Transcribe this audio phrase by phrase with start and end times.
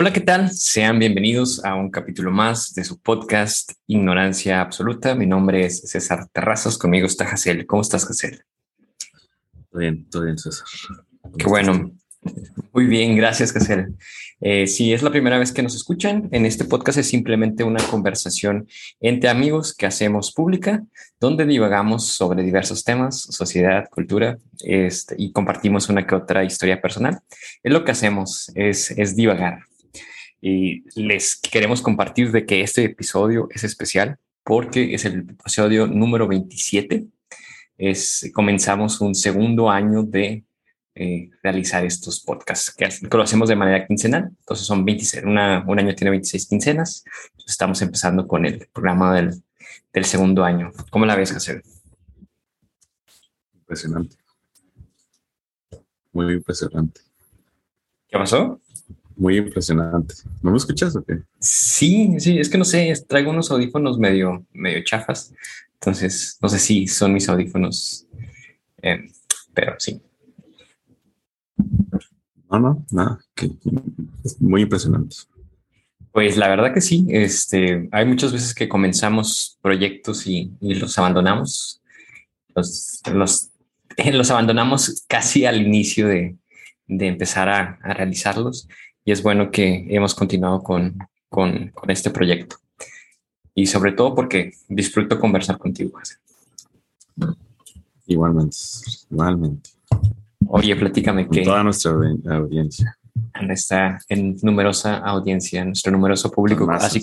[0.00, 0.52] Hola, ¿qué tal?
[0.52, 5.16] Sean bienvenidos a un capítulo más de su podcast Ignorancia Absoluta.
[5.16, 7.66] Mi nombre es César Terrazas, conmigo está Jacel.
[7.66, 8.44] ¿Cómo estás, Jacel?
[9.68, 10.68] Todo bien, todo bien, César.
[11.36, 11.90] Qué bueno.
[12.72, 13.96] Muy bien, gracias, Jacel.
[14.40, 17.82] Eh, si es la primera vez que nos escuchan, en este podcast es simplemente una
[17.90, 18.68] conversación
[19.00, 20.80] entre amigos que hacemos pública,
[21.18, 27.18] donde divagamos sobre diversos temas, sociedad, cultura, este, y compartimos una que otra historia personal.
[27.64, 29.64] Es lo que hacemos, es, es divagar
[30.40, 36.26] y les queremos compartir de que este episodio es especial porque es el episodio número
[36.26, 37.06] 27.
[37.76, 40.44] Es, comenzamos un segundo año de
[40.94, 44.30] eh, realizar estos podcasts, que, lo hacemos de manera quincenal.
[44.40, 47.04] Entonces son 26, una, un año tiene 26 quincenas.
[47.46, 49.42] estamos empezando con el programa del,
[49.92, 50.72] del segundo año.
[50.90, 51.62] ¿Cómo la ves, hacer
[53.54, 54.16] Impresionante.
[56.12, 57.02] Muy impresionante.
[58.08, 58.60] ¿Qué pasó?
[59.18, 60.14] Muy impresionante.
[60.42, 61.22] ¿No me escuchas o qué?
[61.40, 65.34] Sí, sí, es que no sé, traigo unos audífonos medio, medio chafas,
[65.74, 68.06] entonces no sé si son mis audífonos,
[68.80, 69.10] eh,
[69.52, 70.00] pero sí.
[72.50, 73.50] No, no, nada, que
[74.38, 75.16] muy impresionante.
[76.12, 81.82] Pues la verdad que sí, este, hay muchas veces que comenzamos proyectos y, los abandonamos,
[82.54, 83.50] los, los,
[84.12, 86.36] los, abandonamos casi al inicio de,
[86.86, 88.68] de empezar a, a realizarlos
[89.08, 90.98] y es bueno que hemos continuado con,
[91.30, 92.56] con, con este proyecto.
[93.54, 95.98] Y sobre todo porque disfruto conversar contigo.
[98.06, 98.58] Igualmente,
[99.10, 99.70] igualmente.
[100.46, 101.40] Oye, platícame que...
[101.40, 102.98] Toda nuestra audiencia.
[103.32, 107.00] En esta en numerosa audiencia, nuestro numeroso público, así,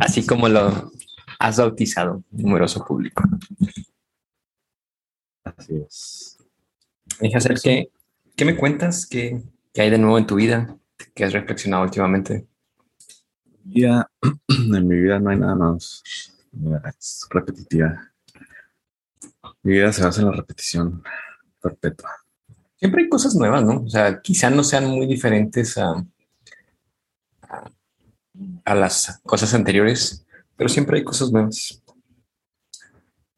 [0.00, 0.90] así como lo
[1.38, 3.22] has bautizado, numeroso público.
[5.44, 6.36] Así es.
[7.20, 7.90] Deja que,
[8.34, 9.06] ¿qué me cuentas?
[9.06, 9.40] ¿Qué,
[9.72, 10.76] ¿Qué hay de nuevo en tu vida?
[11.14, 12.46] ¿Qué has reflexionado últimamente?
[13.64, 14.08] Ya,
[14.48, 16.02] en mi vida no hay nada más.
[16.98, 18.12] Es repetitiva.
[19.62, 21.02] Mi vida se basa en la repetición
[21.60, 22.10] perpetua.
[22.76, 23.82] Siempre hay cosas nuevas, ¿no?
[23.82, 26.04] O sea, quizá no sean muy diferentes a,
[28.64, 30.26] a, las cosas anteriores,
[30.56, 31.82] pero siempre hay cosas nuevas.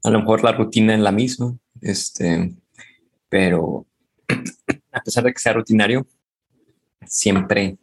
[0.03, 2.55] A lo mejor la rutina es la misma, este,
[3.29, 3.87] pero
[4.93, 6.07] a pesar de que sea rutinario,
[7.05, 7.79] siempre,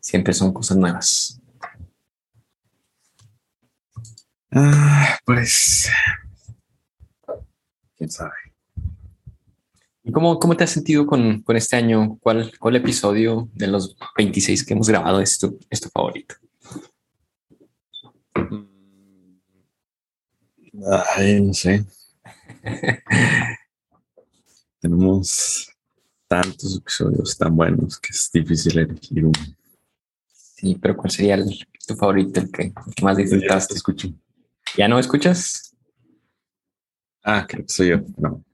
[0.00, 1.40] siempre son cosas nuevas.
[4.52, 5.88] Ah, pues,
[7.96, 8.32] quién sabe.
[10.02, 12.18] ¿Y cómo, cómo te has sentido con, con este año?
[12.20, 16.34] ¿Cuál, ¿Cuál, episodio de los 26 que hemos grabado es tu, es tu favorito?
[21.14, 21.84] Ay, no sé.
[24.80, 25.69] Tenemos
[26.30, 29.56] tantos episodios tan buenos que es difícil elegir uno.
[30.32, 31.36] Sí, pero ¿cuál sería
[31.84, 33.74] tu favorito, el que, más disfrutaste?
[33.74, 34.08] escucho.
[34.76, 35.74] ¿Ya no escuchas?
[37.24, 37.96] Ah, creo que soy yo.
[38.16, 38.44] No.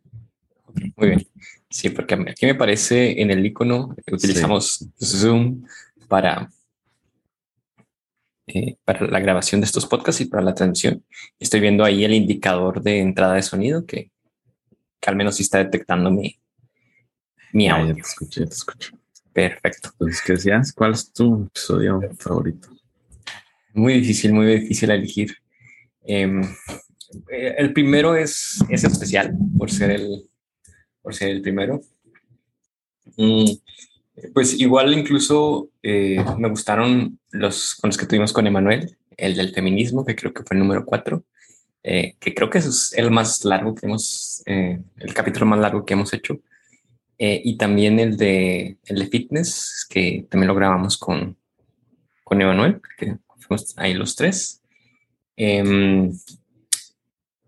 [0.97, 1.29] Muy bien.
[1.69, 5.67] Sí, porque aquí me parece en el icono utilizamos Zoom
[6.09, 6.51] para,
[8.47, 11.05] eh, para la grabación de estos podcasts y para la transmisión.
[11.39, 14.11] Estoy viendo ahí el indicador de entrada de sonido que,
[14.99, 16.39] que al menos sí está detectando mi,
[17.53, 17.95] mi audio.
[17.95, 18.99] te escuché, te escucho.
[19.33, 19.91] Perfecto.
[19.93, 20.73] Entonces, ¿qué decías?
[20.73, 22.69] ¿Cuál es tu episodio favorito?
[23.75, 25.37] Muy difícil, muy difícil elegir.
[26.03, 26.43] Em,
[27.31, 30.23] eh, el primero es, es especial por ser el,
[31.03, 31.81] por ser el primero.
[33.19, 33.51] Mm,
[34.33, 39.53] pues igual incluso eh, me gustaron los con los que tuvimos con Emanuel, el del
[39.53, 41.25] feminismo, que creo que fue el número cuatro,
[41.83, 45.93] eh, que creo que es el más largo que hemos, el capítulo más largo que
[45.93, 46.41] hemos hecho.
[47.19, 51.37] Eh, y también el de, el de fitness, que también lo grabamos con,
[52.25, 54.63] con Emanuel, que fuimos ahí los tres.
[55.37, 56.13] Em,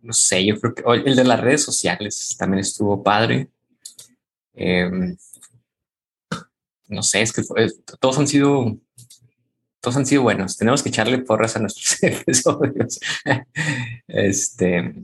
[0.00, 3.48] no sé, yo creo que el de las redes sociales también estuvo padre.
[4.54, 5.16] Em,
[6.88, 7.42] no sé, es que
[8.00, 8.78] todos han sido
[9.80, 10.56] todos han sido buenos.
[10.56, 12.98] Tenemos que echarle porras a nuestros episodios.
[14.08, 14.94] este,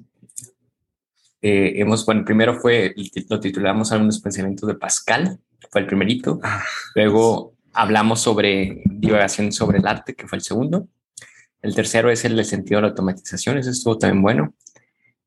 [1.46, 2.94] eh, hemos, bueno, primero fue,
[3.28, 5.38] lo titulamos algunos pensamientos de Pascal,
[5.70, 6.40] fue el primerito.
[6.42, 6.64] Ah,
[6.94, 10.88] Luego hablamos sobre divagación sobre el arte, que fue el segundo.
[11.60, 14.54] El tercero es el sentido de la automatización, eso estuvo también bueno.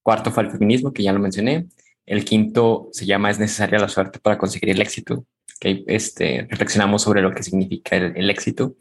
[0.02, 1.68] Cuarto fue el feminismo, que ya lo mencioné.
[2.08, 5.24] El quinto se llama Es necesaria la suerte para conseguir el éxito,
[5.60, 8.76] que este, reflexionamos sobre lo que significa el, el éxito.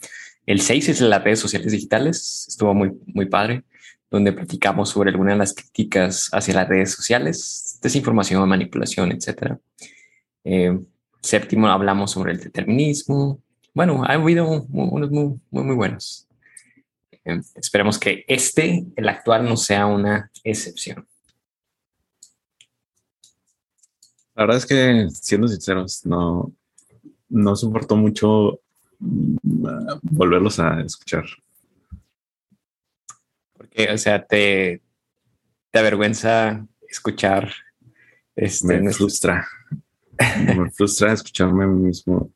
[0.46, 3.62] El seis es las redes sociales digitales, estuvo muy, muy padre
[4.10, 9.56] donde platicamos sobre algunas de las críticas hacia las redes sociales, desinformación, manipulación, etc.
[10.44, 10.78] Eh,
[11.20, 13.40] séptimo, hablamos sobre el determinismo.
[13.74, 16.26] bueno, ha habido unos muy, muy, muy buenos.
[17.24, 21.06] Eh, esperemos que este, el actual, no sea una excepción.
[24.34, 26.52] La verdad es que, siendo sinceros, no,
[27.28, 28.60] no soportó mucho
[29.00, 29.36] mm,
[30.02, 31.24] volverlos a escuchar.
[33.92, 34.82] O sea, te,
[35.70, 37.52] te avergüenza escuchar.
[38.34, 39.46] Este, me frustra.
[40.56, 42.30] me frustra escucharme a mí mismo.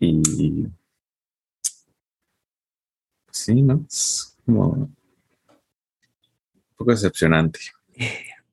[0.00, 0.66] Y.
[3.30, 3.84] Sí, ¿no?
[3.88, 4.68] Es como.
[4.72, 4.96] Un
[6.76, 7.60] poco decepcionante.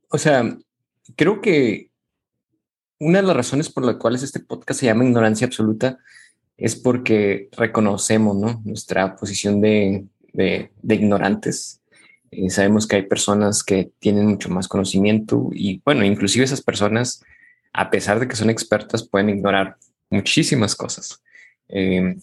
[0.10, 0.58] O sea,
[1.16, 1.90] creo que
[3.00, 5.98] una de las razones por las cuales este podcast se llama Ignorancia Absoluta
[6.56, 11.81] es porque reconocemos nuestra posición de, ignorantes.
[12.31, 17.24] Eh, sabemos que hay personas que tienen mucho más conocimiento y bueno, inclusive esas personas,
[17.74, 19.78] a pesar de que son expertas, pueden ignorar
[20.10, 21.22] muchísimas cosas.
[21.68, 22.16] Eh,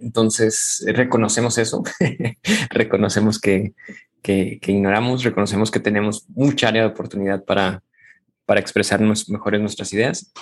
[0.00, 1.82] entonces, reconocemos eso,
[2.70, 3.74] reconocemos que,
[4.22, 7.82] que, ignoramos, reconocemos que tenemos mucha área de oportunidad para,
[8.46, 10.32] para expresarnos mejores nuestras ideas,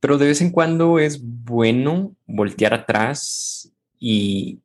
[0.00, 4.58] pero de vez en cuando es bueno voltear atrás y,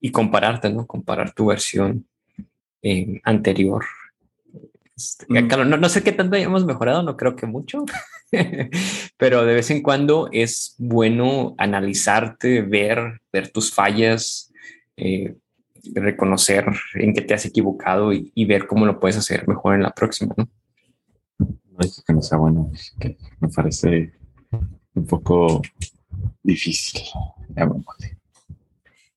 [0.00, 0.86] y compararte, ¿no?
[0.86, 2.06] Comparar tu versión
[2.82, 3.84] eh, anterior.
[4.96, 5.48] Este, mm.
[5.48, 7.84] no, no, sé qué tanto hayamos mejorado, no creo que mucho,
[9.16, 14.52] pero de vez en cuando es bueno analizarte, ver, ver tus fallas,
[14.96, 15.34] eh,
[15.94, 19.90] reconocer en qué te has equivocado y, ver cómo lo puedes hacer mejor en la
[19.90, 20.48] próxima, ¿no?
[21.74, 24.14] No que no sea bueno, que me parece
[24.94, 25.60] un poco
[26.42, 27.02] difícil.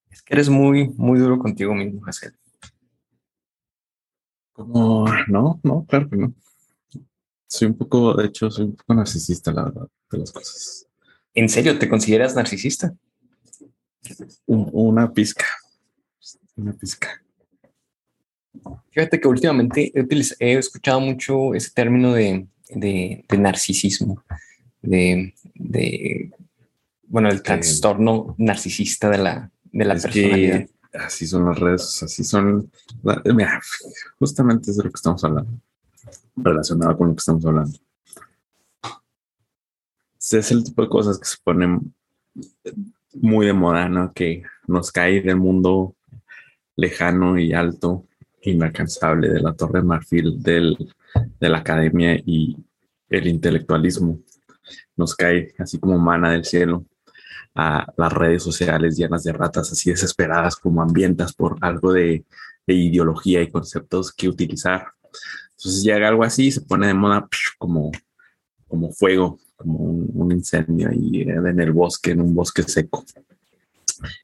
[0.09, 2.33] Es que eres muy, muy duro contigo mismo, Hazel.
[4.53, 6.33] Como, no, no, claro que no.
[7.47, 10.87] Soy un poco, de hecho, soy un poco narcisista, la verdad, de las cosas.
[11.33, 12.95] ¿En serio te consideras narcisista?
[14.45, 15.45] una pizca
[16.57, 17.21] una pizca.
[18.91, 22.47] Fíjate que últimamente he, escuchado mucho ese término de,
[23.37, 24.23] narcisismo,
[24.81, 26.31] de,
[27.07, 30.67] bueno, el trastorno narcisista de la, de la personalidad.
[30.93, 32.71] así son las redes, así son.
[33.25, 33.61] Mira,
[34.19, 35.51] justamente es de lo que estamos hablando,
[36.35, 37.77] relacionado con lo que estamos hablando.
[40.19, 41.93] Es el tipo de cosas que se ponen
[43.13, 44.11] muy de moda, ¿no?
[44.13, 45.95] Que nos cae del mundo
[46.75, 48.06] lejano y alto,
[48.51, 50.77] inalcanzable de la Torre Marfil del,
[51.39, 52.57] de la academia y
[53.09, 54.19] el intelectualismo.
[54.95, 56.85] Nos cae así como mana del cielo
[57.55, 62.25] a las redes sociales llenas de ratas así desesperadas como hambrientas por algo de,
[62.69, 64.87] ideología y conceptos que utilizar.
[65.51, 67.25] Entonces llega algo así se pone de moda
[67.57, 67.91] como,
[68.67, 73.05] como fuego, como un, un incendio ahí en el bosque, en un bosque seco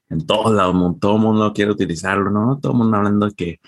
[0.08, 2.58] en todos lados, todo el mundo quiere utilizarlo, ¿no?
[2.60, 3.60] Todo el mundo hablando de que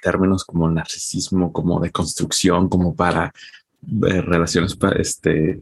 [0.00, 3.32] términos como narcisismo, como de construcción, como para
[4.08, 5.60] eh, relaciones para, este,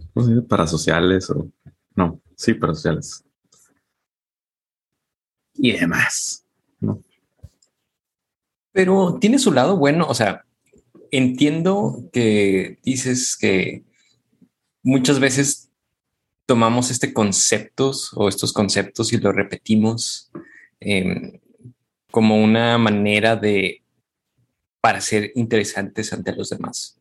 [0.48, 1.50] para sociales o
[1.94, 3.24] no, sí, para sociales.
[5.54, 6.44] Y demás,
[6.80, 7.02] ¿no?
[8.72, 10.44] Pero tiene su lado bueno, o sea,
[11.10, 13.84] entiendo que dices que
[14.82, 15.70] muchas veces
[16.46, 20.30] tomamos este conceptos o estos conceptos y los repetimos
[20.80, 21.40] em,
[22.10, 23.82] como una manera de
[24.80, 26.98] para ser interesantes ante los demás.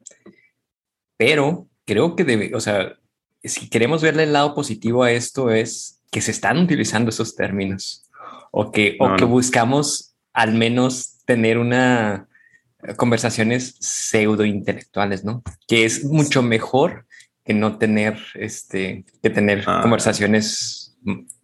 [1.17, 2.97] Pero creo que debe, o sea,
[3.43, 8.09] si queremos verle el lado positivo a esto es que se están utilizando esos términos
[8.51, 12.27] o que, o que buscamos al menos tener una
[12.93, 15.41] conversaciones pseudo intelectuales, ¿no?
[15.67, 17.05] Que es mucho mejor
[17.43, 19.79] que no tener, este, que tener ah.
[19.81, 20.95] conversaciones.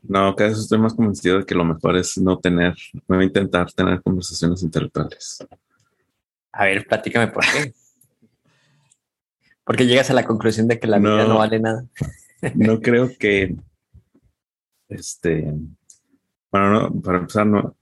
[0.04, 2.76] No, cada vez estoy más convencido de que lo mejor es no tener,
[3.08, 5.46] no intentar tener conversaciones intelectuales.
[6.54, 7.74] A ver, platícame por qué.
[9.64, 11.86] Porque llegas a la conclusión de que la vida no vale nada.
[12.56, 13.56] no creo que,
[14.90, 15.54] este,
[16.52, 17.78] bueno, no, para empezar, no,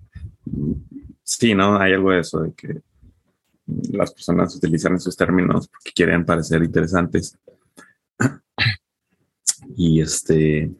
[1.23, 2.81] sí, no, hay algo de eso, de que
[3.91, 7.37] las personas utilizan esos términos porque quieren parecer interesantes
[9.75, 10.71] y este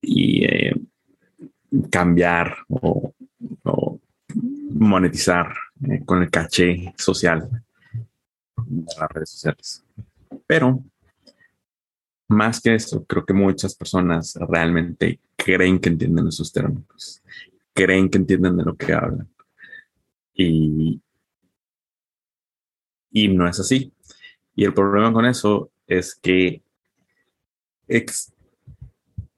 [0.00, 0.74] y eh,
[1.90, 3.12] cambiar o,
[4.70, 5.54] monetizar
[5.90, 7.48] eh, con el caché social
[8.56, 9.84] de las redes sociales.
[10.46, 10.82] Pero
[12.28, 17.22] más que eso, creo que muchas personas realmente creen que entienden esos términos,
[17.72, 19.28] creen que entienden de lo que hablan.
[20.34, 21.00] Y,
[23.10, 23.92] y no es así.
[24.56, 26.62] Y el problema con eso es que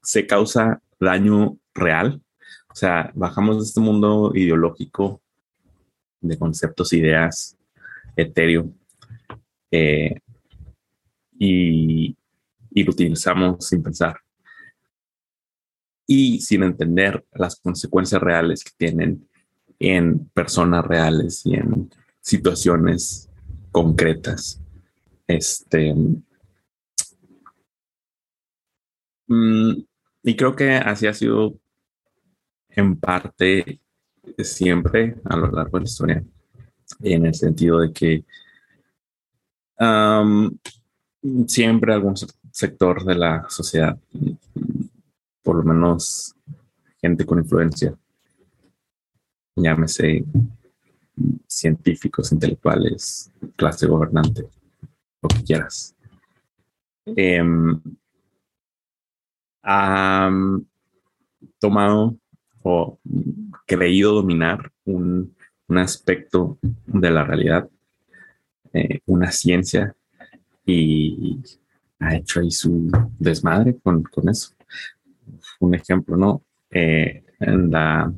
[0.01, 2.21] se causa daño real.
[2.69, 5.21] O sea, bajamos de este mundo ideológico
[6.21, 7.57] de conceptos, ideas,
[8.15, 8.71] etéreo,
[9.71, 10.15] eh,
[11.39, 12.15] y,
[12.71, 14.17] y lo utilizamos sin pensar
[16.07, 19.27] y sin entender las consecuencias reales que tienen
[19.77, 23.29] en personas reales y en situaciones
[23.71, 24.61] concretas.
[25.27, 25.93] Este.
[29.27, 29.83] Mm,
[30.23, 31.59] y creo que así ha sido
[32.69, 33.81] en parte
[34.39, 36.23] siempre a lo largo de la historia,
[37.01, 38.25] en el sentido de que
[41.47, 42.15] siempre algún
[42.51, 43.97] sector de la sociedad,
[45.43, 46.35] por lo menos
[46.99, 47.95] gente con influencia,
[49.55, 50.25] llámese
[51.47, 54.47] científicos, intelectuales, clase gobernante,
[55.21, 55.95] lo que quieras.
[57.05, 57.43] Eh,
[61.59, 62.17] tomado
[62.63, 62.99] o
[63.67, 65.35] creído dominar un,
[65.69, 67.69] aspecto de la realidad,
[68.71, 69.93] eh, una ciencia,
[70.65, 71.39] y
[71.99, 74.55] ha hecho ahí su desmadre con, eso.
[75.59, 76.41] Un ejemplo, ¿no?
[76.71, 78.13] Eh, en la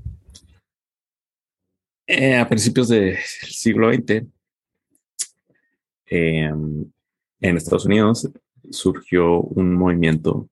[2.05, 4.25] eh, a principios del siglo XX,
[6.05, 6.91] em,
[7.41, 8.29] en Estados Unidos
[8.69, 10.47] surgió un movimiento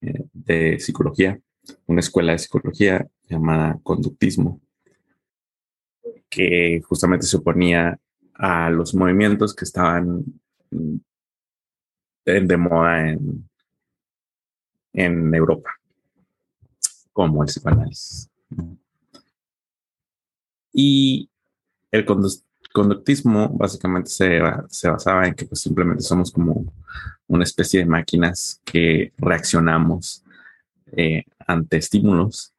[0.00, 1.38] de psicología,
[1.86, 4.60] una escuela de psicología llamada conductismo,
[6.28, 7.98] que justamente se oponía
[8.34, 10.24] a los movimientos que estaban
[10.70, 10.96] mm,
[12.24, 13.48] de moda en,
[14.94, 15.70] en Europa,
[17.12, 18.30] como el psicoanálisis.
[20.72, 21.28] Y
[21.90, 22.04] el
[22.72, 24.40] conductismo básicamente se,
[24.90, 26.72] basaba en que pues, simplemente somos como
[27.28, 30.24] una especie de máquinas que reaccionamos
[30.96, 32.53] eh, ante estímulos.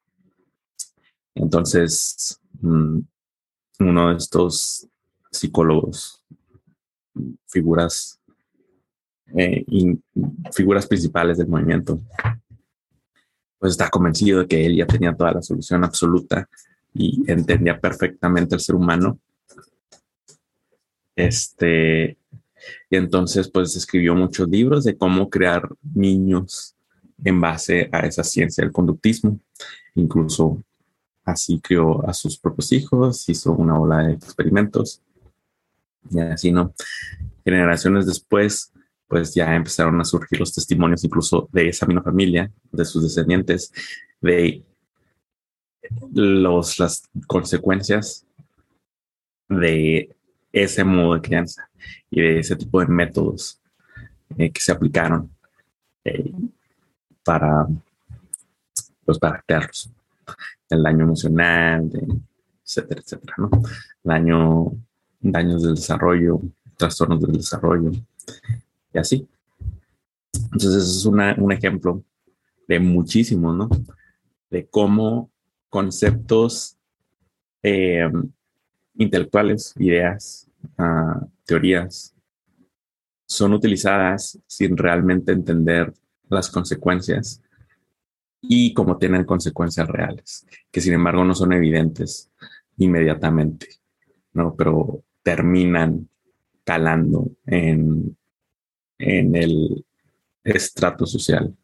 [1.36, 2.98] Entonces, mm,
[3.80, 4.88] uno de estos
[5.30, 6.24] psicólogos,
[7.46, 8.18] figuras,
[9.36, 9.64] eh,
[10.52, 12.00] figuras principales del movimiento,
[13.58, 16.48] pues está convencido de que él ya tenía toda la solución absoluta
[16.94, 19.18] y entendía perfectamente el ser humano.
[21.14, 22.16] Este,
[22.88, 26.74] y entonces pues escribió muchos libros de cómo crear niños
[27.22, 29.38] en base a esa ciencia del conductismo.
[29.94, 30.62] Incluso
[31.26, 35.02] así crió a sus propios hijos, hizo una ola de experimentos
[36.10, 36.72] y así, ¿no?
[37.44, 38.72] Generaciones después,
[39.08, 43.72] pues ya empezaron a surgir los testimonios incluso de esa misma familia, de sus descendientes,
[44.20, 44.64] de
[46.12, 48.24] los, las consecuencias
[49.48, 50.16] de
[50.52, 51.68] ese modo de crianza
[52.10, 53.60] y de ese tipo de métodos
[54.38, 55.30] eh, que se aplicaron
[56.04, 56.32] eh,
[57.24, 57.66] para,
[59.04, 59.90] pues, para crearlos.
[60.68, 61.90] El daño emocional,
[62.64, 63.50] etcétera, etcétera, ¿no?
[64.02, 64.72] Daño,
[65.20, 66.40] daños del desarrollo,
[66.76, 67.92] trastornos del desarrollo
[68.92, 69.26] y así.
[70.52, 72.02] Entonces, eso es un ejemplo
[72.66, 73.68] de muchísimo, ¿no?
[74.50, 75.30] De cómo
[75.68, 76.76] conceptos
[77.62, 78.10] eh,
[78.94, 82.14] intelectuales, ideas, ah, teorías,
[83.26, 85.92] son utilizadas sin realmente entender
[86.28, 87.42] las consecuencias
[88.40, 92.30] y como tienen consecuencias reales, que sin embargo no son evidentes
[92.78, 93.68] inmediatamente,
[94.32, 94.54] ¿no?
[94.54, 96.08] Pero terminan
[96.64, 98.16] calando en,
[98.98, 99.84] en el
[100.44, 101.56] estrato social.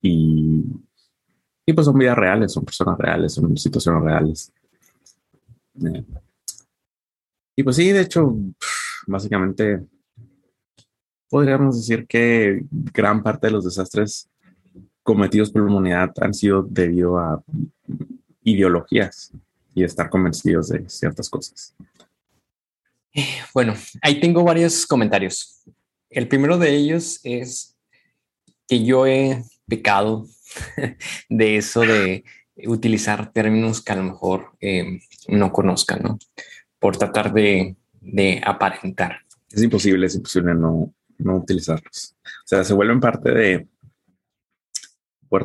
[0.00, 0.64] Y
[1.68, 4.52] y pues son vidas reales, son personas reales, son situaciones reales.
[5.84, 6.02] Eh,
[7.56, 8.34] y pues sí, de hecho,
[9.06, 9.84] básicamente
[11.28, 14.30] podríamos decir que gran parte de los desastres
[15.08, 17.42] cometidos por la humanidad han sido debido a
[18.44, 19.32] ideologías
[19.74, 21.74] y estar convencidos de ciertas cosas.
[23.54, 23.72] Bueno,
[24.02, 25.62] ahí tengo varios comentarios.
[26.10, 27.74] El primero de ellos es
[28.66, 30.26] que yo he pecado
[31.30, 32.22] de eso de
[32.66, 36.18] utilizar términos que a lo mejor eh, no conozcan, ¿no?
[36.78, 37.76] Por tratar de,
[38.44, 39.20] aparentar.
[39.50, 42.14] Es imposible, es imposible no, no utilizarlos.
[42.44, 43.68] O sea, se vuelven parte de,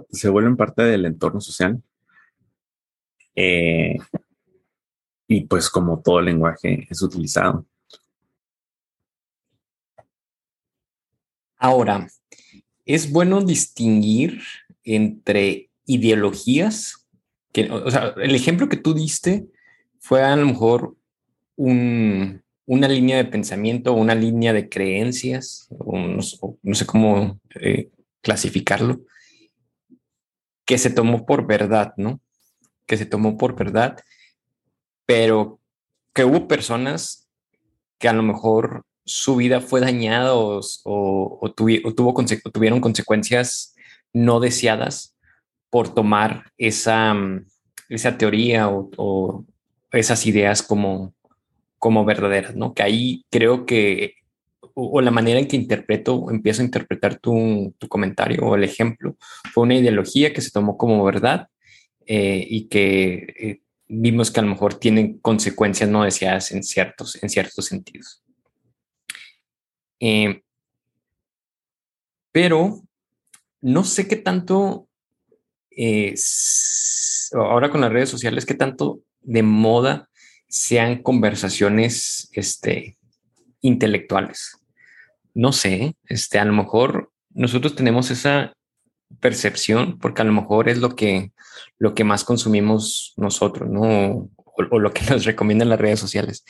[0.09, 1.81] se vuelven parte del entorno social.
[3.35, 3.97] Eh,
[5.27, 7.65] y pues como todo lenguaje es utilizado.
[11.57, 12.07] Ahora,
[12.85, 14.41] es bueno distinguir
[14.83, 17.07] entre ideologías,
[17.51, 19.47] que, o sea, el ejemplo que tú diste
[19.99, 20.97] fue a lo mejor
[21.55, 26.21] un, una línea de pensamiento, una línea de creencias, no,
[26.73, 27.89] sé cómo eh,
[28.21, 29.01] clasificarlo,
[30.65, 32.21] que se tomó por verdad, ¿no?
[32.85, 33.97] Que se tomó por verdad,
[35.05, 35.59] pero
[36.13, 37.29] que hubo personas
[37.97, 40.61] que a lo mejor su vida fue dañada o,
[41.55, 43.75] tuvieron consecuencias
[44.13, 45.15] no deseadas
[45.69, 47.15] por tomar esa,
[47.89, 49.45] esa teoría o,
[49.91, 51.13] esas ideas como,
[51.77, 52.73] como verdaderas, ¿no?
[52.73, 54.15] Que ahí creo que,
[54.75, 59.17] o, la manera en que interpreto, empiezo a interpretar tu, tu, comentario o el ejemplo,
[59.53, 61.47] fue una ideología que se tomó como verdad
[62.05, 67.21] eh, y que eh, vimos que a lo mejor tienen consecuencias no deseadas en ciertos,
[67.21, 68.23] en ciertos sentidos.
[69.99, 70.41] Eh,
[72.31, 72.81] pero
[73.61, 74.87] no sé qué tanto,
[77.33, 80.09] ahora con las redes sociales, qué tanto de moda
[80.47, 82.97] sean conversaciones este,
[83.61, 84.62] intelectuales.
[85.33, 88.53] No sé, este, a lo mejor nosotros tenemos esa
[89.19, 91.31] percepción porque a lo mejor es lo que,
[91.77, 94.29] lo que más consumimos nosotros, ¿no?
[94.45, 96.45] O, lo que nos recomiendan las redes sociales.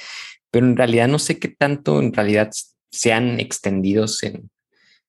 [0.51, 2.51] Pero en realidad no sé qué tanto en realidad
[2.91, 4.51] sean extendidos en,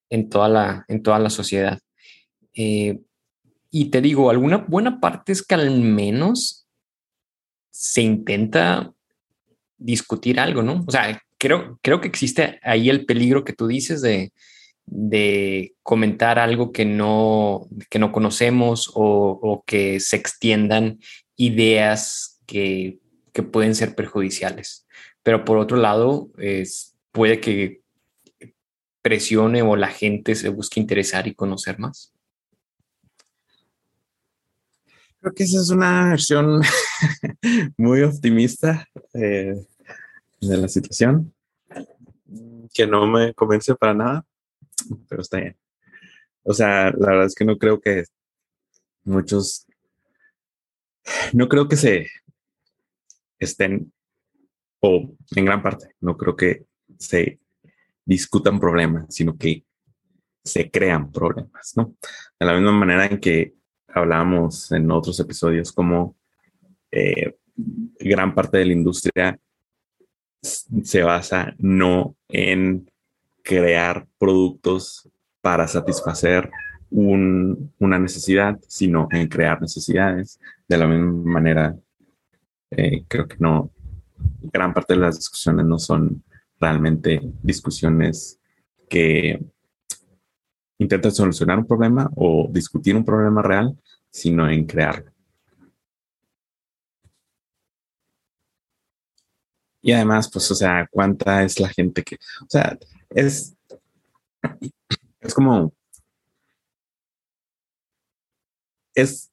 [0.08, 1.80] en, toda, la, en toda la sociedad.
[2.54, 3.00] Eh,
[3.70, 6.66] y te digo, alguna buena parte es que al menos
[7.70, 8.92] se intenta
[9.76, 10.84] discutir algo, ¿no?
[10.86, 14.32] O sea, creo, creo que existe ahí el peligro que tú dices de,
[15.82, 21.00] comentar algo que no, que no conocemos o, que se extiendan
[21.36, 22.98] ideas que,
[23.52, 24.86] pueden ser perjudiciales.
[25.22, 27.82] Pero por otro lado, es, puede que
[29.02, 32.14] presione o la gente se busque interesar y conocer más.
[35.20, 36.62] Creo que esa es una versión
[37.76, 39.56] muy optimista eh,
[40.40, 41.33] de la situación,
[42.74, 44.26] que no me convence para nada,
[45.08, 45.56] pero está bien.
[46.42, 48.04] O sea, la verdad es que no creo que
[49.04, 49.66] muchos,
[51.32, 52.08] no creo que se
[53.38, 53.92] estén,
[54.80, 56.66] o en gran parte, no creo que
[56.98, 57.40] se
[58.04, 59.64] discutan problemas, sino que
[60.42, 61.96] se crean problemas, ¿no?
[62.38, 63.54] De la misma manera en que
[63.88, 66.16] hablábamos en otros episodios, como
[66.90, 69.40] eh, gran parte de la industria
[70.44, 72.90] se basa no en
[73.42, 75.08] crear productos
[75.40, 76.50] para satisfacer
[76.90, 80.38] una necesidad, sino en crear necesidades.
[80.68, 81.76] De la misma manera,
[82.70, 83.70] eh, creo que no,
[84.52, 86.22] gran parte de las discusiones no son
[86.60, 88.38] realmente discusiones
[88.88, 89.44] que
[90.78, 93.76] intentan solucionar un problema o discutir un problema real,
[94.10, 95.13] sino en crearlo.
[99.84, 102.78] Y además, pues, o sea, cuánta es la gente que, o sea,
[103.10, 103.54] es,
[105.20, 105.72] es como,
[108.94, 109.30] es,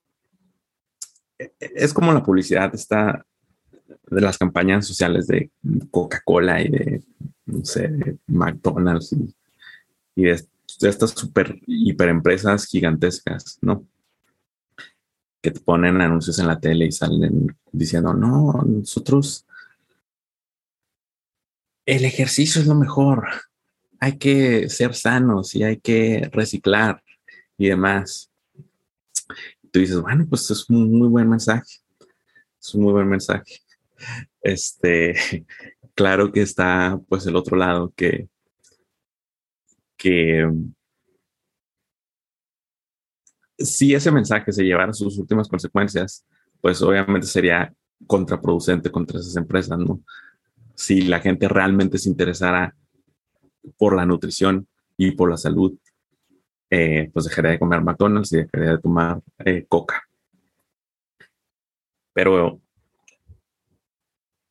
[1.37, 3.25] es como la publicidad está
[4.09, 5.49] de las campañas sociales de
[5.89, 7.03] Coca-Cola y de,
[7.45, 9.33] no sé, de McDonald's y,
[10.15, 10.45] y de
[10.79, 13.85] de estas super hiperempresas gigantescas, ¿no?
[15.41, 19.45] Que te ponen anuncios en la tele y salen diciendo, no, nosotros,
[21.85, 23.27] el ejercicio es lo mejor,
[23.99, 27.03] hay que ser sanos y hay que reciclar
[27.57, 28.31] y demás.
[29.71, 31.79] tú dices, bueno, pues es un muy buen mensaje,
[32.59, 33.61] es un muy buen mensaje.
[34.41, 35.15] Este,
[35.95, 38.27] claro que está pues el otro lado que
[40.01, 40.49] que
[43.59, 46.25] si ese mensaje se llevara a sus últimas consecuencias,
[46.59, 47.71] pues obviamente sería
[48.07, 50.01] contraproducente contra esas empresas, ¿no?
[50.81, 52.75] Si la gente realmente se interesara
[53.77, 54.67] por la nutrición
[54.97, 55.77] y por la salud,
[56.71, 60.01] eh, pues dejaría de comer McDonald's y dejaría de tomar eh, Coca.
[62.13, 62.59] Pero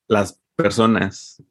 [0.06, 1.42] las personas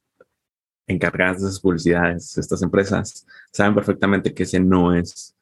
[0.87, 5.35] encargadas de esas publicidades, estas empresas, saben perfectamente que ese no es,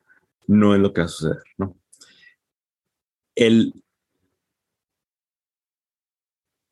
[0.48, 1.78] no es lo que va a suceder, ¿no?
[3.36, 3.72] El,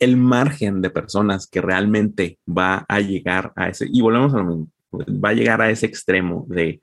[0.05, 4.45] el margen de personas que realmente va a llegar a ese, y volvemos a lo
[4.45, 4.71] mismo,
[5.23, 6.81] va a llegar a ese extremo de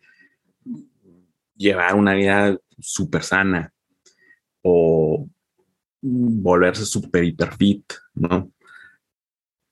[1.57, 3.73] llevar una vida súper sana
[4.63, 5.29] o
[6.03, 8.53] volverse súper hiper fit, ¿no?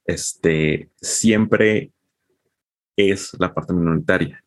[0.05, 1.93] Este, siempre
[2.97, 4.43] es la parte minoritaria.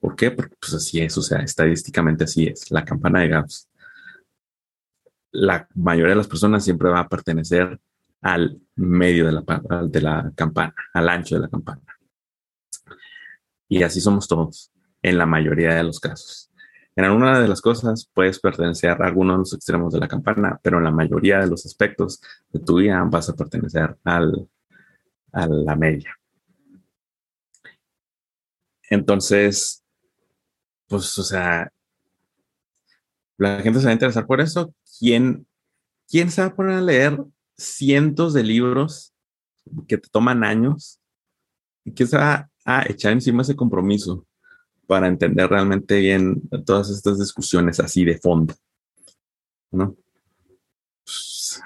[0.00, 0.30] ¿Por qué?
[0.30, 3.68] Porque pues así es, o sea, estadísticamente así es, la campana de Gauss.
[5.32, 7.78] La mayoría de las personas siempre va a pertenecer
[8.20, 9.42] al medio de la,
[9.86, 11.82] de la campana, al ancho de la campana.
[13.68, 16.50] Y así somos todos, en la mayoría de los casos.
[16.96, 20.58] En alguna de las cosas puedes pertenecer a alguno de los extremos de la campana,
[20.62, 24.48] pero en la mayoría de los aspectos de tu vida vas a pertenecer al,
[25.32, 26.12] a la media.
[28.90, 29.84] Entonces,
[30.88, 31.70] pues, o sea,
[33.36, 34.74] la gente se va a interesar por eso.
[34.98, 35.46] ¿Quién,
[36.08, 37.22] quién se va a poner a leer
[37.58, 39.12] cientos de libros
[39.86, 41.00] que te toman años?
[41.84, 44.26] ¿Y quién se va a echar encima ese compromiso
[44.86, 48.54] para entender realmente bien todas estas discusiones así de fondo?
[49.70, 49.96] ¿No?
[51.04, 51.60] Pues,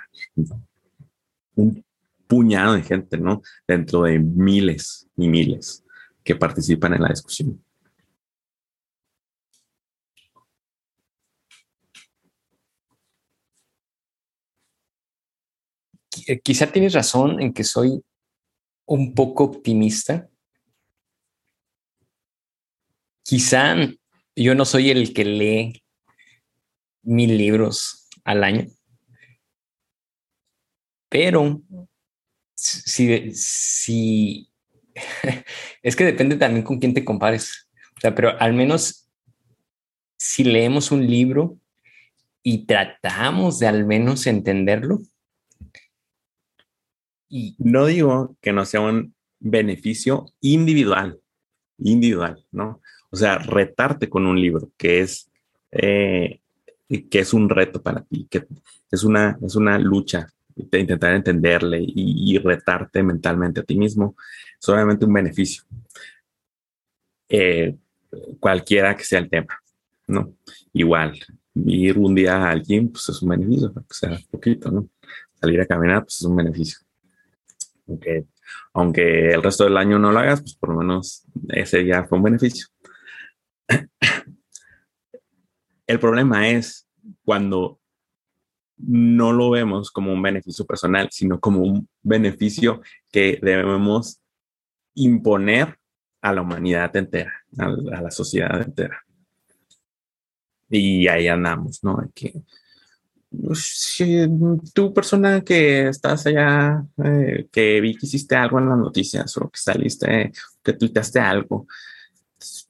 [1.54, 1.84] un
[2.26, 3.42] puñado de gente, ¿no?
[3.68, 5.84] Dentro de miles y miles
[6.24, 7.62] que participan en la discusión.
[16.42, 18.02] Quizá tienes razón en que soy
[18.86, 20.28] un poco optimista.
[23.24, 23.76] Quizá
[24.36, 25.82] yo no soy el que lee
[27.02, 28.66] mil libros al año,
[31.08, 31.60] pero
[32.54, 34.50] si, si
[35.82, 37.68] es que depende también con quién te compares.
[37.96, 39.10] O sea, pero al menos
[40.16, 41.58] si leemos un libro
[42.42, 45.00] y tratamos de al menos entenderlo,
[47.32, 51.18] y no digo que no sea un beneficio individual,
[51.78, 52.82] individual, ¿no?
[53.08, 55.30] O sea, retarte con un libro que es,
[55.70, 56.40] eh,
[56.88, 58.46] que es un reto para ti, que
[58.90, 64.14] es una, es una lucha de intentar entenderle y, retarte mentalmente a ti mismo,
[64.60, 65.62] es un beneficio.
[67.30, 67.74] Eh,
[68.40, 69.58] cualquiera que sea el tema,
[70.06, 70.34] ¿no?
[70.74, 71.18] Igual,
[71.54, 74.86] ir un día al gym, pues es un beneficio, que sea poquito, ¿no?
[75.40, 76.78] Salir a caminar, pues es un beneficio
[78.72, 82.18] aunque, el resto del año no lo hagas, pues por lo menos ese día fue
[82.18, 82.66] un beneficio.
[85.86, 86.88] El problema es
[87.24, 87.80] cuando
[88.78, 94.20] no lo vemos como un beneficio personal, sino como un beneficio que debemos
[94.94, 95.76] imponer
[96.20, 99.04] a la humanidad entera, a, la sociedad entera.
[100.70, 102.10] Y ahí andamos, ¿no?
[102.14, 102.42] Que
[104.74, 109.50] tú persona que estás allá, eh, que vi que hiciste algo en las noticias o
[109.50, 111.66] que saliste, que tuiteaste algo,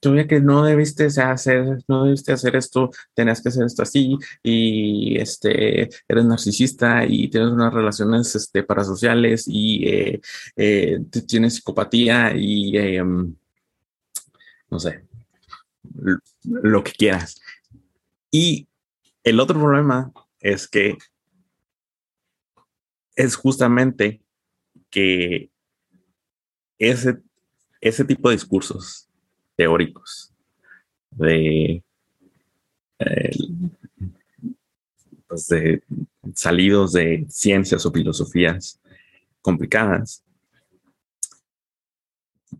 [0.00, 4.18] tú ya que no debiste hacer, no debiste hacer esto, tenías que hacer esto así
[4.42, 10.20] y este, eres narcisista y tienes unas relaciones este, parasociales y eh,
[10.56, 13.34] eh, tienes psicopatía y em,
[14.70, 15.04] no sé,
[16.44, 17.40] lo que quieras.
[18.30, 18.66] Y
[19.24, 20.98] el otro problema es que
[23.14, 24.20] es justamente
[24.90, 25.50] que
[26.78, 27.22] ese,
[27.80, 29.08] ese tipo de discursos
[29.56, 30.34] teóricos
[31.10, 31.84] de,
[35.28, 35.82] pues de
[36.34, 38.80] salidos de ciencias o filosofías
[39.40, 40.24] complicadas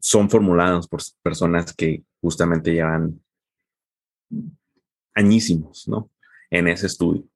[0.01, 3.21] son formulados por personas que justamente llevan
[5.14, 6.11] añísimos, ¿no?
[6.51, 7.32] En ese estudio.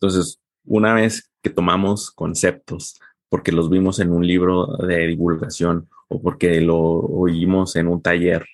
[0.00, 6.22] Entonces, una vez que tomamos conceptos, porque los vimos en un libro de divulgación o
[6.22, 8.46] porque lo oímos en un taller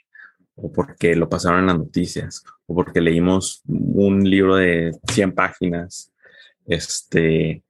[0.57, 6.13] o porque lo pasaron en las noticias o porque leímos un libro de 100 páginas,
[6.67, 7.63] este,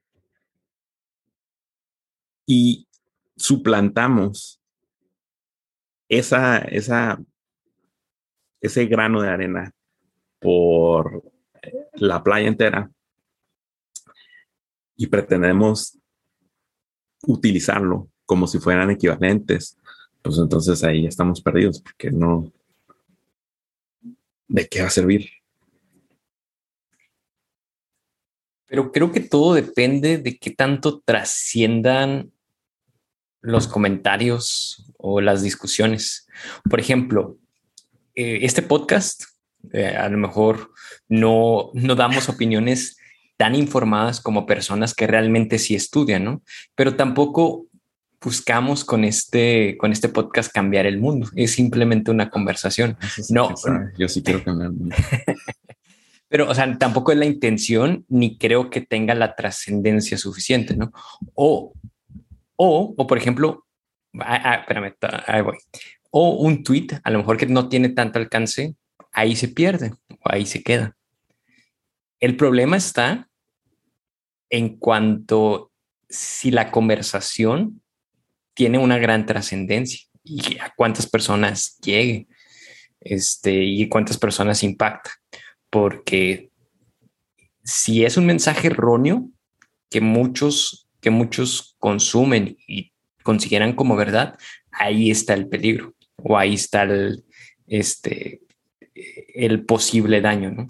[2.47, 2.87] y
[3.35, 4.59] suplantamos
[6.09, 7.19] esa, esa,
[8.59, 9.71] ese grano de arena
[10.39, 11.23] por
[11.93, 12.89] la playa entera,
[14.97, 15.97] y pretendemos
[17.25, 19.77] utilizarlo como si fueran equivalentes,
[20.21, 22.51] pues entonces ahí estamos perdidos porque no,
[24.47, 25.29] ¿de qué va a servir?
[28.67, 32.33] Pero creo que todo depende de qué tanto trasciendan
[33.39, 36.27] los comentarios o las discusiones.
[36.69, 37.37] Por ejemplo,
[38.13, 39.23] eh, este podcast,
[39.71, 40.71] eh, a lo mejor
[41.07, 42.97] no, no damos opiniones
[43.37, 46.41] tan informadas como personas que realmente sí estudian, ¿no?
[46.75, 47.67] Pero tampoco
[48.19, 51.29] buscamos con este, con este podcast cambiar el mundo.
[51.35, 52.97] Es simplemente una conversación.
[53.29, 53.53] no,
[53.97, 54.95] yo sí quiero cambiar el mundo.
[56.29, 60.91] Pero, o sea, tampoco es la intención ni creo que tenga la trascendencia suficiente, ¿no?
[61.35, 61.73] O,
[62.57, 63.65] o, o por ejemplo,
[64.19, 64.93] ah, ah, espérame,
[65.25, 65.57] ahí voy.
[66.11, 68.75] O un tweet, a lo mejor que no tiene tanto alcance,
[69.13, 70.97] ahí se pierde o ahí se queda.
[72.19, 73.29] El problema está
[74.49, 75.71] en cuanto
[76.09, 77.81] si la conversación
[78.53, 82.27] tiene una gran trascendencia y a cuántas personas llegue
[83.01, 85.11] este, y cuántas personas impacta.
[85.69, 86.49] Porque
[87.63, 89.29] si es un mensaje erróneo
[89.89, 92.91] que muchos, que muchos consumen y
[93.23, 94.37] consideran como verdad,
[94.71, 97.25] ahí está el peligro o ahí está el,
[97.67, 98.41] este,
[99.35, 100.67] el posible daño, ¿no?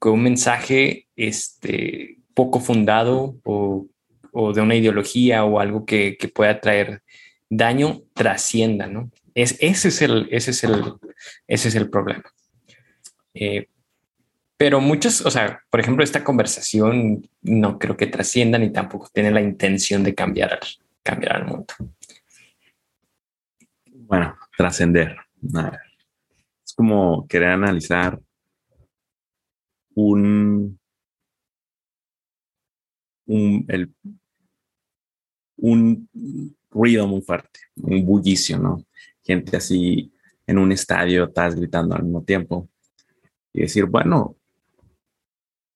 [0.00, 3.86] Con un mensaje este, poco fundado o,
[4.32, 7.02] de una ideología o algo que, pueda traer
[7.48, 9.10] daño trascienda, ¿no?
[9.34, 10.94] Es, ese, es el, ese, es el,
[11.46, 12.24] ese es el problema.
[13.34, 13.68] Eh,
[14.56, 19.30] pero muchos, o sea, por ejemplo, esta conversación no creo que trascienda ni tampoco tiene
[19.30, 20.58] la intención de cambiar,
[21.02, 21.74] cambiar al mundo.
[23.86, 25.16] Bueno, trascender.
[26.64, 28.20] Es como querer analizar
[29.94, 30.78] un,
[33.26, 33.94] un, el,
[35.56, 36.08] un
[36.70, 38.84] ruido muy fuerte, un bullicio, ¿no?
[39.22, 40.12] Gente así
[40.46, 42.68] en un estadio, estás gritando al mismo tiempo.
[43.52, 44.36] Y decir, bueno,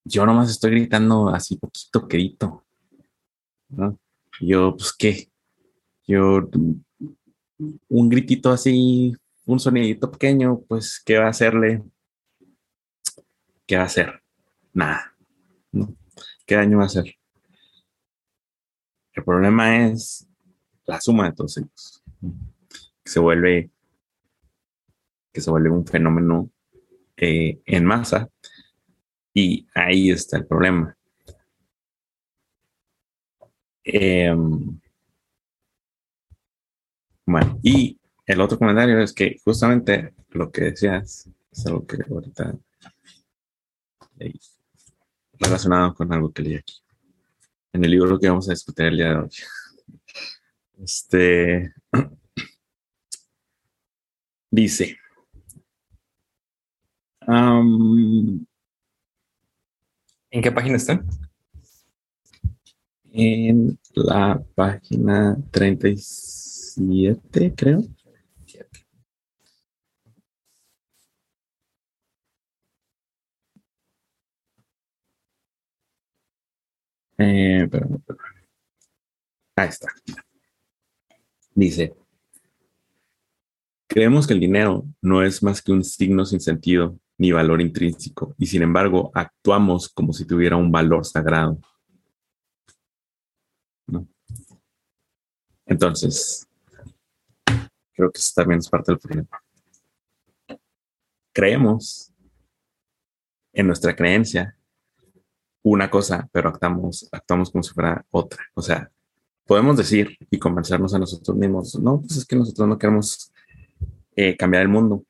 [0.05, 2.65] yo nomás estoy gritando así poquito grito.
[3.69, 3.99] ¿no?
[4.41, 5.29] Yo, pues, ¿qué?
[6.07, 6.49] Yo,
[7.89, 9.15] un gritito así,
[9.47, 11.83] un sonidito pequeño, pues, ¿qué va a hacerle?
[13.67, 14.23] ¿Qué va a hacer?
[14.73, 15.15] Nada.
[16.47, 17.17] ¿Qué daño va a hacer?
[19.15, 20.27] El problema es
[20.87, 22.03] la suma de todos ellos.
[23.05, 23.71] Se vuelve,
[25.33, 26.51] que se vuelve un fenómeno
[27.17, 28.29] eh, en masa.
[29.33, 30.97] Y ahí está el problema.
[33.85, 34.81] Em,
[37.27, 42.55] bueno, y el otro comentario es que justamente lo que decías es algo que ahorita
[45.39, 46.85] relacionado con algo que leí aquí
[47.75, 49.31] en el libro que vamos a discutir el día de hoy.
[50.79, 51.75] Este
[54.51, 54.97] dice.
[57.27, 58.47] ¿En
[60.43, 61.07] qué página están?
[63.13, 67.83] En la página 37, creo.
[77.19, 77.69] Eh,
[79.57, 79.89] Ahí está.
[81.55, 81.95] Dice,
[83.89, 88.35] creemos que el dinero no es más que un signo sin sentido ni valor intrínseco,
[88.39, 91.61] y sin embargo actuamos como si tuviera un valor sagrado.
[95.67, 96.49] Entonces,
[97.93, 99.43] creo que eso también es parte del problema.
[101.33, 102.13] Creemos
[103.53, 104.59] en nuestra creencia
[105.65, 108.45] una cosa, pero actuamos, actuamos como si fuera otra.
[108.55, 108.91] O sea,
[109.47, 113.33] podemos decir y convencernos a nosotros mismos, no, pues es que nosotros no queremos
[114.15, 115.05] eh, cambiar el mundo.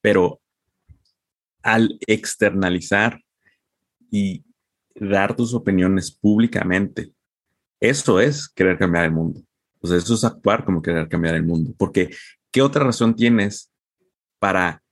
[0.00, 0.40] Pero
[1.62, 3.22] al externalizar
[4.10, 4.42] y
[4.94, 7.12] dar tus opiniones públicamente,
[7.80, 9.42] eso es querer cambiar el mundo.
[9.80, 11.74] O sea, eso es actuar como querer cambiar el mundo.
[11.76, 12.10] Porque,
[12.50, 13.70] ¿qué otra razón tienes
[14.38, 14.82] para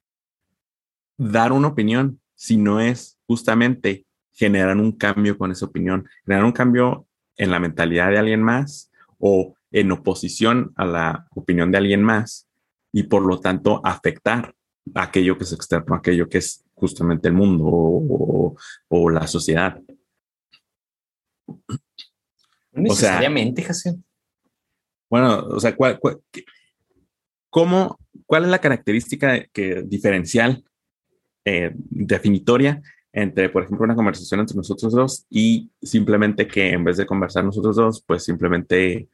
[1.17, 6.53] dar una opinión si no es justamente generar un cambio con esa opinión, generar un
[6.53, 12.03] cambio en la mentalidad de alguien más o en oposición a la opinión de alguien
[12.03, 12.49] más
[12.93, 14.55] y por lo tanto afectar
[14.95, 19.81] aquello que es externo, aquello que es justamente el mundo o, la sociedad.
[22.73, 23.97] necesariamente, José.
[25.09, 25.99] Bueno, o sea, ¿cuál,
[27.51, 30.65] cómo, ¿cuál es la característica que, diferencial
[31.45, 32.83] eh, definitoria
[33.17, 37.43] entre, por ejemplo, una conversación entre nosotros dos y simplemente que en vez de conversar
[37.43, 39.09] nosotros dos, pues simplemente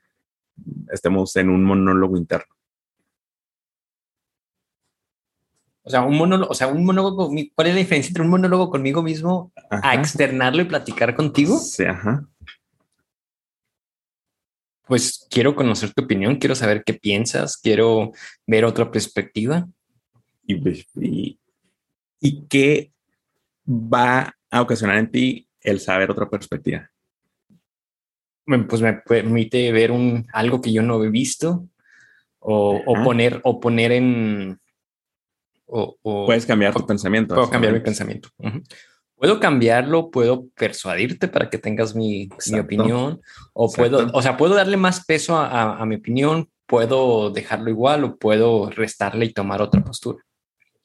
[0.90, 2.52] estemos en un monólogo interno.
[5.84, 8.70] O sea, un monólogo, o sea, un monólogo, ¿cuál es la diferencia entre un monólogo
[8.70, 11.56] conmigo mismo a externarlo y platicar contigo?
[11.58, 12.26] Sí, ajá.
[14.84, 18.10] Pues quiero conocer tu opinión, quiero saber qué piensas, quiero
[18.48, 19.68] ver otra perspectiva.
[20.44, 20.56] Y,
[20.96, 21.38] y,
[22.18, 22.92] y qué
[23.66, 26.90] va a ocasionar en ti el saber otra perspectiva.
[28.44, 31.68] Pues me permite ver un, algo que yo no he visto
[32.40, 34.60] o, poner, o poner en...
[35.66, 35.96] O,
[36.26, 37.34] Puedes cambiar tu pensamiento.
[37.34, 38.28] Puedo cambiar mi pensamiento.
[39.14, 43.20] Puedo cambiarlo, puedo persuadirte para que tengas mi, mi opinión,
[43.52, 48.02] o puedo, o sea, puedo darle más peso a, a mi opinión, puedo dejarlo igual
[48.02, 50.18] o puedo restarle y tomar otra postura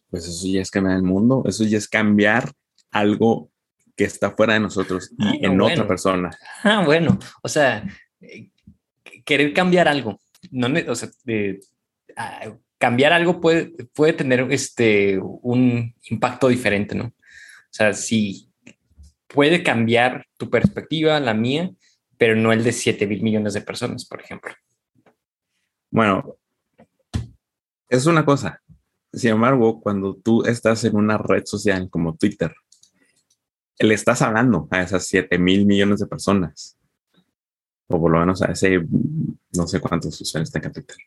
[0.10, 2.52] pues eso ya es cambiar el mundo, eso ya es cambiar
[2.92, 3.52] algo
[3.96, 6.30] que está fuera de nosotros y en otra persona.
[6.64, 7.84] Ah, bueno, o sea,
[8.22, 8.52] eh,
[9.26, 10.20] querer cambiar algo.
[10.52, 11.10] no, o sea,
[12.16, 17.06] ah, cambiar algo puede, puede tener este, un impacto diferente, ¿no?
[17.06, 18.52] O sea, si
[19.28, 21.72] puede cambiar tu perspectiva, la mía,
[22.18, 24.54] pero no el de 7 mil millones de personas, por ejemplo.
[25.92, 26.38] Bueno,
[27.90, 28.62] es una cosa.
[29.14, 32.54] Sin embargo, cuando tú estás en una red social como Twitter,
[33.80, 36.78] le estás hablando a esas 7 mil millones de personas.
[37.88, 38.86] O por lo menos a ese,
[39.54, 40.98] no sé cuántos usuarios tenga Twitter.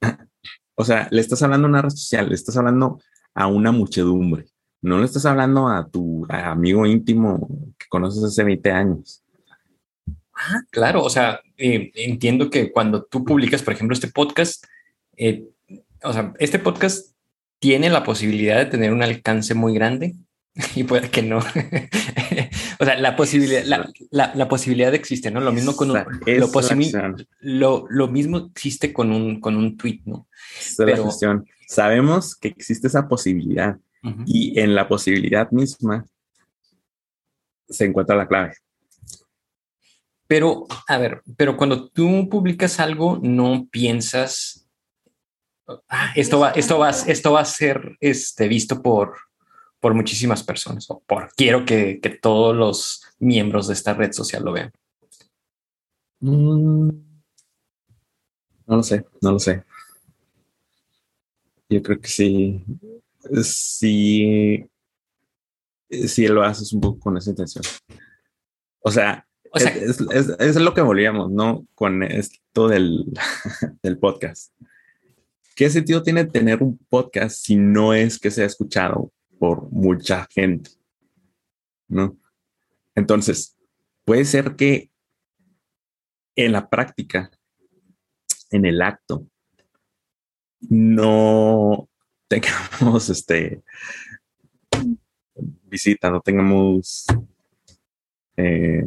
[0.76, 3.00] O sea, le estás hablando a una red social, le estás hablando
[3.32, 4.46] a una muchedumbre.
[4.82, 9.22] No le estás hablando a tu amigo íntimo que conoces hace 20 años.
[10.34, 11.04] Ah, claro.
[11.04, 14.64] O sea, eh, entiendo que cuando tú publicas, por ejemplo, este podcast,
[15.16, 15.44] eh,
[16.02, 17.14] o sea, este podcast
[17.60, 20.16] tiene la posibilidad de tener un alcance muy grande
[20.76, 21.38] y puede que no.
[22.78, 23.64] o sea, la posibilidad,
[24.10, 25.40] la, posibilidad existe, ¿no?
[25.40, 25.98] Lo mismo con un,
[27.40, 30.28] lo, lo, mismo existe con un, con un tweet, ¿no?
[30.76, 31.10] Pero,
[31.66, 33.78] Sabemos que existe esa posibilidad
[34.26, 36.04] y en la posibilidad misma
[37.68, 38.54] se encuentra la clave.
[40.26, 44.68] Pero, a ver, pero cuando tú publicas algo, no piensas,
[45.88, 49.16] ah, esto va, esto va, esto va a ser este, visto por,
[49.84, 54.54] por muchísimas personas o por quiero que, todos los miembros de esta red social lo
[54.54, 54.72] vean?
[56.20, 56.88] Mm.
[58.66, 59.62] no lo sé, no lo sé.
[61.68, 62.64] Yo creo que sí,
[63.42, 64.64] sí,
[65.90, 67.64] sí lo haces un poco con esa intención.
[68.80, 71.66] O sea, es, lo que volvíamos, ¿no?
[71.74, 73.04] Con esto del,
[73.82, 74.50] del podcast.
[75.54, 79.12] ¿Qué sentido tiene tener un podcast si no es que sea escuchado
[79.70, 80.70] mucha gente,
[81.88, 82.16] ¿no?
[82.94, 83.56] Entonces,
[84.04, 84.90] puede ser que
[86.36, 87.30] en la práctica,
[88.50, 89.26] en el acto,
[90.60, 91.88] no
[92.28, 93.62] tengamos este
[95.64, 97.06] visita, no tengamos
[98.36, 98.86] eh,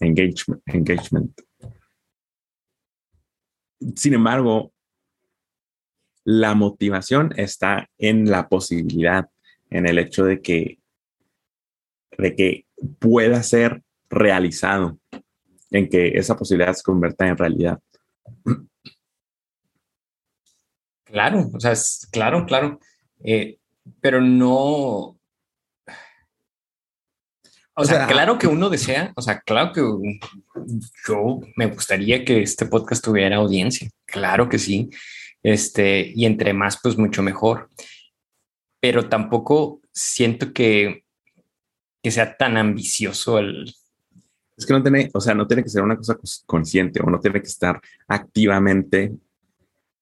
[0.00, 1.40] engagement, engagement.
[3.94, 4.72] Sin embargo,
[6.24, 9.28] la motivación está en la posibilidad,
[9.70, 10.78] en el hecho de que,
[12.18, 12.66] de que
[12.98, 14.98] pueda ser realizado,
[15.70, 17.80] en que esa posibilidad se convierta en realidad.
[21.04, 22.80] Claro, o sea, es, claro, claro,
[23.24, 23.58] eh,
[24.00, 25.16] pero no...
[27.78, 29.82] O, sea, claro que uno desea, o sea, claro que
[31.06, 34.88] yo me gustaría que este podcast tuviera audiencia, claro que sí,
[35.42, 37.70] este, y entre más, pues mucho mejor.
[38.80, 41.04] Pero tampoco siento que,
[42.02, 43.74] que sea tan ambicioso el...
[44.56, 47.20] Es que no tiene, o sea, no tiene que ser una cosa consciente o no
[47.20, 49.14] tiene que estar activamente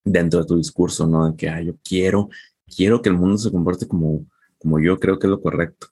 [0.05, 1.31] dentro de tu discurso, ¿no?
[1.31, 2.29] De que, ah, yo quiero,
[2.67, 4.27] quiero que el mundo se comporte como,
[4.59, 5.89] como yo creo que es lo correcto.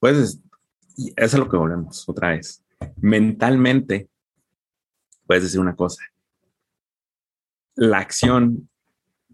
[0.00, 0.40] Pues
[0.96, 2.64] eso es lo que volvemos otra vez.
[2.96, 4.08] Mentalmente,
[5.26, 6.02] puedes decir una cosa.
[7.74, 8.68] La acción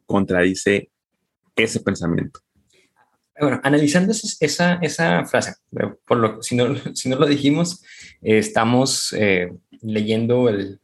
[0.07, 0.91] contradice
[1.57, 2.41] ese pensamiento.
[3.41, 5.55] Bueno, analizando esa, esa frase,
[6.05, 7.83] por lo, si, no, si no lo dijimos,
[8.23, 10.81] eh, estamos eh, leyendo el,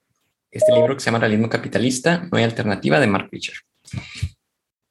[0.50, 3.56] este libro que se llama Realismo Capitalista, No hay alternativa de Mark Fisher.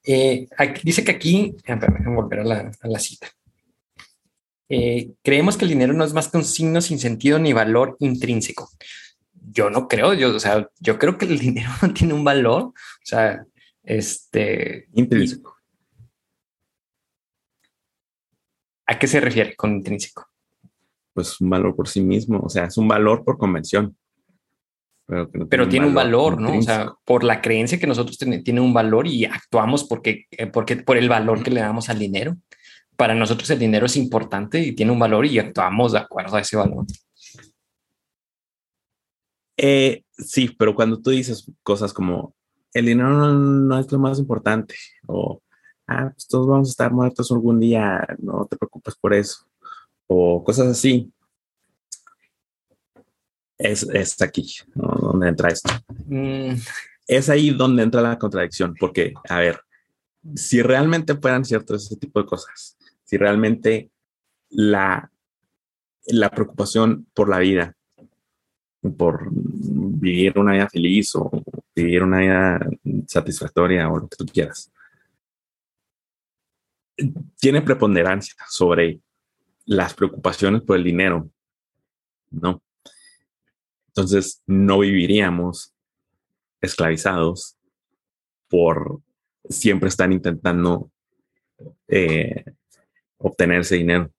[0.06, 0.46] Eh,
[0.82, 3.28] dice que aquí, déjame volver a la, la cita.
[5.22, 8.68] creemos que el dinero no es más que un signo sin sentido ni valor intrínseco.
[9.32, 12.62] Yo no creo, yo, o sea, yo creo que el dinero no tiene un valor,
[12.62, 12.74] o
[13.04, 13.44] sea,
[13.82, 14.88] este.
[14.94, 15.53] Intrínseco.
[18.86, 20.26] ¿A qué se refiere con intrínseco?
[21.12, 23.96] Pues un valor por sí mismo, o sea, es un valor por convención.
[25.06, 26.56] Pero, tiene, un valor, ¿no?
[26.56, 30.46] O sea, por la creencia que nosotros tenemos, tiene un valor y actuamos porque, eh,
[30.46, 32.36] porque por el valor que le damos al dinero.
[32.96, 36.40] Para nosotros el dinero es importante y tiene un valor y actuamos de acuerdo a
[36.40, 36.86] ese valor.
[39.56, 42.34] Eh, sí, pero cuando tú dices cosas como
[42.72, 44.74] el dinero no, es lo más importante.
[45.06, 45.40] O,
[45.86, 49.46] ah, pues todos vamos a estar muertos algún día, no te preocupes por eso.
[50.06, 51.10] O cosas así.
[53.56, 55.70] Es, es aquí donde entra esto.
[56.06, 56.54] Mm.
[57.06, 59.60] Es ahí donde entra la contradicción, porque, a ver,
[60.34, 63.90] si realmente fueran ciertos ese tipo de cosas, si realmente
[64.48, 65.10] la,
[66.06, 67.76] la preocupación por la vida,
[68.96, 71.30] por vivir una vida feliz o
[71.74, 72.70] vivir una vida
[73.06, 74.70] satisfactoria o lo que tú quieras.
[77.38, 79.00] Tiene preponderancia sobre
[79.66, 81.30] las preocupaciones por el dinero,
[82.30, 82.62] ¿no?
[83.88, 85.72] Entonces, no viviríamos
[86.60, 87.56] esclavizados
[88.48, 89.00] por
[89.48, 90.90] siempre están intentando
[91.88, 92.44] eh,
[93.18, 94.10] obtener ese dinero.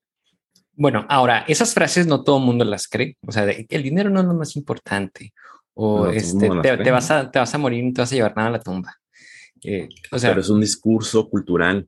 [0.74, 3.16] Bueno, ahora, esas frases no todo el mundo las cree.
[3.26, 5.32] O sea, el dinero no es lo más importante.
[5.74, 8.36] O este, te, vas a, te vas a morir y no te vas a llevar
[8.36, 8.94] nada a la tumba.
[9.62, 11.86] Eh, o sea, pero es un discurso cultural.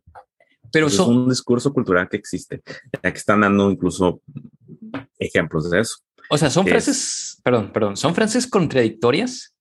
[0.73, 2.62] Pero es un discurso cultural que existe.
[3.03, 4.21] Ya que están dando incluso
[5.19, 5.97] ejemplos de eso.
[6.31, 9.57] O sea, son frases, perdón, perdón, son frases contradictorias,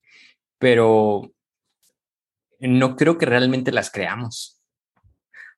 [0.58, 1.32] pero
[2.60, 4.62] no creo que realmente las creamos.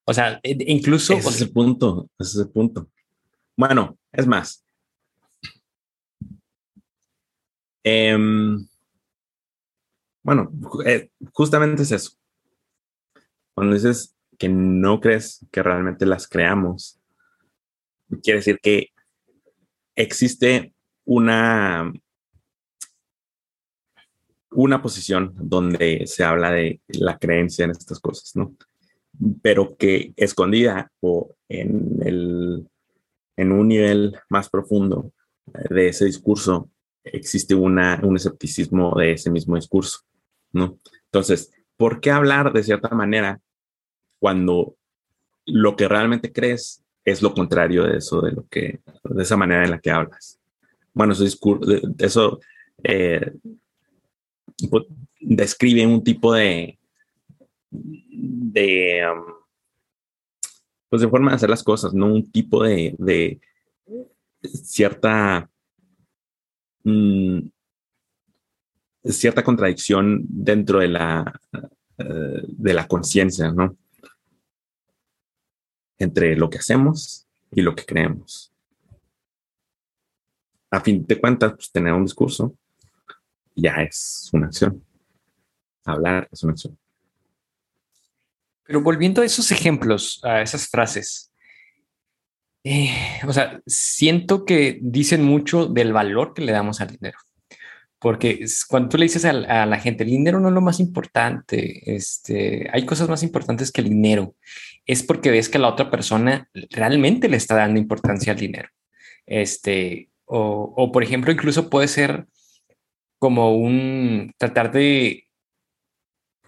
[0.05, 1.13] O sea, e, incluso...
[1.13, 2.89] Ese es el punto, ese es el punto.
[3.57, 4.63] Bueno, es más.
[7.83, 8.67] Em,
[10.21, 10.51] bueno,
[10.85, 12.11] eh, justamente es eso.
[13.55, 16.99] Cuando dices que no crees que realmente las creamos,
[18.23, 18.87] quiere decir que
[19.95, 20.73] existe
[21.05, 21.91] una,
[24.51, 28.55] una posición donde se habla de la creencia en estas cosas, ¿no?
[29.41, 32.67] Pero que escondida o en, el,
[33.35, 35.11] en un nivel más profundo
[35.69, 36.69] de ese discurso
[37.03, 39.99] existe una, un escepticismo de ese mismo discurso,
[40.53, 40.77] ¿no?
[41.05, 43.41] Entonces, ¿por qué hablar de cierta manera
[44.19, 44.75] cuando
[45.45, 49.63] lo que realmente crees es lo contrario de eso, de lo que, de esa manera
[49.63, 50.39] en la que hablas?
[50.93, 51.13] bueno,
[51.99, 52.39] eso,
[52.83, 53.31] eh,
[54.69, 54.85] pues,
[55.21, 56.77] describe un tipo de,
[57.69, 59.33] de, um,
[60.89, 63.39] pues de forma de hacer las cosas, no un tipo de, de
[64.43, 65.49] cierta,
[66.83, 67.39] mm,
[69.05, 71.39] cierta contradicción dentro de la,
[71.97, 73.77] eh, de la conciencia, ¿no?
[75.99, 78.49] Entre lo que hacemos y lo que creemos
[80.71, 82.55] a fin de cuentas, pues, tener un discurso
[83.55, 84.83] ya es una acción.
[85.83, 86.77] Hablar es una acción.
[88.63, 91.31] Pero volviendo a esos ejemplos, a esas frases,
[92.63, 92.93] eh,
[93.27, 97.17] o sea, siento que dicen mucho del valor que le damos al dinero.
[97.99, 101.95] Porque cuando tú le dices a, la gente, el dinero no es lo más importante,
[101.95, 104.35] este, hay cosas más importantes que el dinero,
[104.85, 108.69] es porque ves que la otra persona realmente le está dando importancia al dinero.
[109.25, 112.25] Este, o, por ejemplo, incluso puede ser
[113.17, 115.28] como un tratar de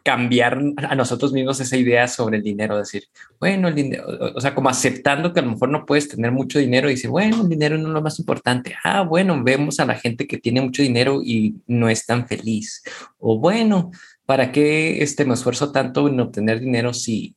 [0.03, 3.03] cambiar a nosotros mismos esa idea sobre el dinero, decir,
[3.39, 6.59] bueno, el dinero, o, sea, como aceptando que a lo mejor no puedes tener mucho
[6.59, 8.75] dinero y decir, bueno, el dinero no es lo más importante.
[8.83, 12.83] Ah, bueno, vemos a la gente que tiene mucho dinero y no es tan feliz.
[13.19, 13.91] O bueno,
[14.25, 17.35] ¿para qué este, me esfuerzo tanto en obtener dinero si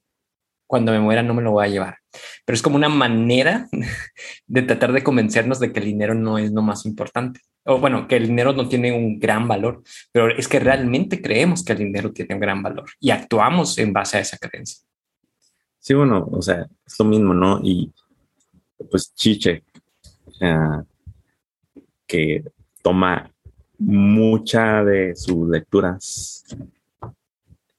[0.67, 1.99] cuando me muera no me lo voy a llevar.
[2.45, 3.69] Pero es como una manera
[4.47, 7.41] de tratar de convencernos de que el dinero no es lo más importante.
[7.65, 11.65] O bueno, que el dinero no tiene un gran valor, pero es que realmente creemos
[11.65, 14.85] que el dinero tiene un gran valor y actuamos en base a esa creencia.
[15.79, 17.61] Sí, bueno, o sea, es lo mismo, ¿no?
[17.63, 17.93] Y
[18.91, 19.65] pues Chiche,
[22.07, 22.45] que
[22.83, 23.31] toma
[23.79, 26.45] mucha de sus lecturas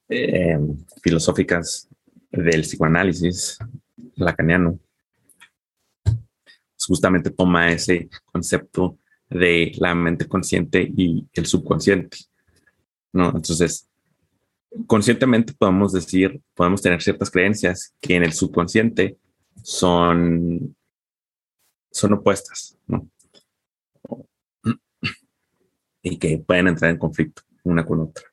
[0.09, 0.57] eh,
[1.01, 1.89] filosóficas
[2.35, 3.57] del psicoanálisis
[4.15, 4.79] lacaniano,
[6.87, 12.17] justamente toma ese concepto de la mente consciente y el subconsciente,
[13.13, 13.27] ¿no?
[13.27, 13.89] Entonces,
[14.87, 19.17] conscientemente podemos decir, podemos tener ciertas creencias que en el subconsciente
[19.63, 20.75] son,
[21.91, 22.77] son opuestas.
[26.01, 28.25] Y que pueden entrar en conflicto una con otra.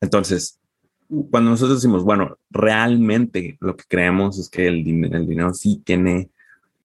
[0.00, 0.57] Entonces,
[1.30, 4.78] cuando nosotros decimos, bueno, realmente lo que creemos es que el,
[5.14, 6.30] el dinero sí tiene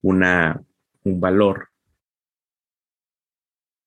[0.02, 0.64] una,
[1.04, 1.70] un valor,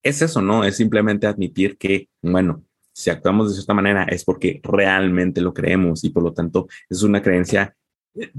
[0.06, 0.64] es eso, ¿no?
[0.64, 2.62] Es simplemente admitir que, bueno,
[2.92, 7.02] si actuamos de cierta manera es porque realmente lo creemos y por lo tanto es
[7.02, 7.76] una creencia
[8.14, 8.30] eh,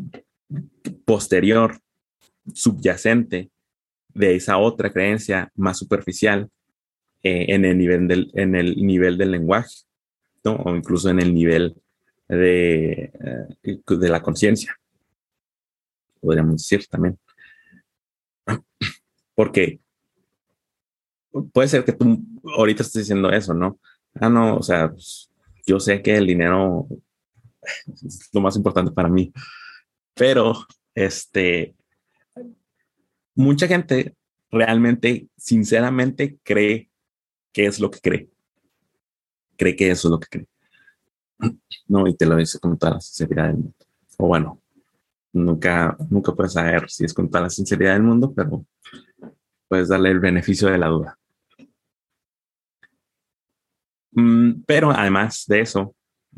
[1.06, 1.78] posterior,
[2.54, 3.50] subyacente
[4.14, 6.50] de esa otra creencia más superficial
[7.22, 9.82] eh, en, el nivel del, en el nivel del lenguaje,
[10.46, 10.56] ¿no?
[10.56, 11.76] O incluso en el nivel
[12.28, 13.12] de,
[13.64, 14.76] eh, de la conciencia,
[16.20, 17.18] podríamos decir también.
[19.36, 19.80] Porque
[21.54, 22.20] puede ser que tú
[22.58, 23.80] ahorita estés diciendo eso, ¿no?
[24.16, 25.30] Ah, no, o sea, pues,
[25.66, 26.88] yo sé que el dinero
[27.86, 29.32] es lo más importante para mí,
[30.14, 30.66] pero
[30.96, 31.76] este,
[33.36, 34.16] mucha gente
[34.50, 36.90] realmente, sinceramente, cree
[37.52, 38.30] que es lo que cree.
[39.58, 40.48] Cree que eso es lo que cree.
[41.88, 43.74] No, y te lo dice con toda la sinceridad del mundo.
[44.18, 44.62] O bueno,
[45.34, 48.66] nunca, nunca puedes saber si es con toda la sinceridad del mundo, pero
[49.68, 51.18] puedes darle el beneficio de la duda.
[54.12, 55.96] Mm, pero además de eso,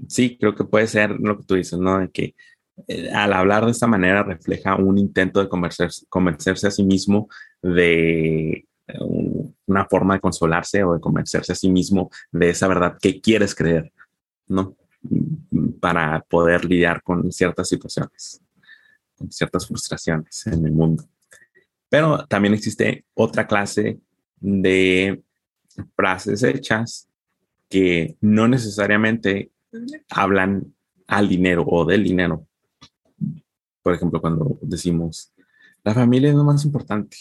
[0.08, 2.00] sí, creo que puede ser lo que tú dices, ¿no?
[2.00, 2.36] De que
[2.88, 7.30] eh, al hablar de esta manera refleja un intento de convencerse, a sí mismo
[7.62, 9.00] de eh,
[9.68, 13.56] una forma de consolarse o de convencerse a sí mismo de esa verdad que quieres
[13.56, 13.94] creer,
[14.48, 14.76] ¿no?
[15.80, 18.42] Para poder lidiar con ciertas situaciones,
[19.16, 21.04] con ciertas frustraciones en el mundo.
[21.90, 24.00] Pero también existe otra clase
[24.40, 25.24] de
[25.96, 27.08] frases hechas
[27.70, 29.52] que no necesariamente
[30.10, 30.74] hablan
[31.08, 32.46] al dinero o del dinero.
[33.82, 35.34] Por ejemplo, cuando decimos,
[35.84, 37.18] la familia es lo más importante,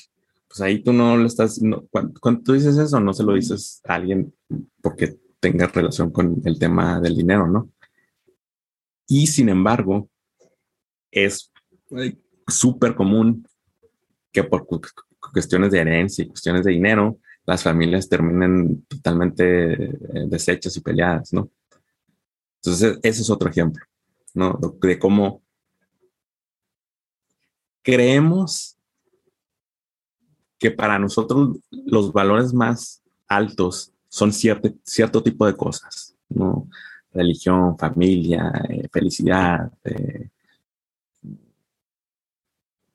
[0.48, 1.60] pues ahí tú no lo estás,
[1.90, 4.32] cuando, tú dices eso, no se lo dices a alguien
[4.82, 7.70] porque tenga relación con el tema del dinero, ¿no?
[9.06, 10.08] Y sin embargo,
[11.10, 11.52] es
[12.46, 13.46] súper común
[14.32, 14.66] que por
[15.32, 21.32] cuestiones de herencia y cuestiones de dinero, las familias terminen totalmente eh, deshechas y peleadas,
[21.32, 21.50] ¿no?
[22.56, 23.84] Entonces, ese es otro ejemplo,
[24.34, 24.58] ¿no?
[24.82, 25.42] De cómo
[27.82, 28.76] creemos
[30.58, 36.68] que para nosotros los valores más altos son cierto, cierto tipo de cosas, ¿no?
[37.12, 40.28] Religión, familia, eh, felicidad, eh,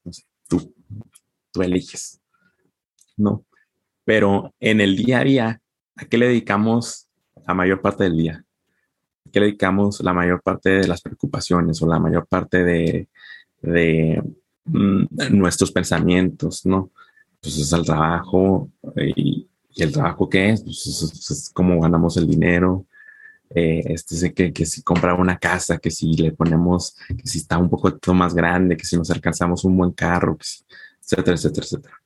[0.04, 0.74] no sé, tú,
[1.52, 2.20] tú eliges,
[3.16, 3.46] ¿no?
[4.04, 5.62] Pero en el día a día,
[5.96, 7.08] ¿a qué le dedicamos
[7.48, 8.46] la mayor parte del día?
[9.26, 13.08] ¿A qué le dedicamos la mayor parte de las preocupaciones o la mayor parte de,
[13.62, 14.22] de
[14.66, 16.92] mm, nuestros pensamientos, ¿no?
[17.42, 18.70] Pues es el trabajo
[19.16, 22.86] y, el trabajo qué es, pues es, cómo ganamos el dinero,
[23.50, 27.58] eh, este que, que si compra una casa, que si le ponemos, que si está
[27.58, 30.64] un poco más grande, que si nos alcanzamos un buen carro, que si,
[31.02, 32.04] etcétera, etcétera, etcétera.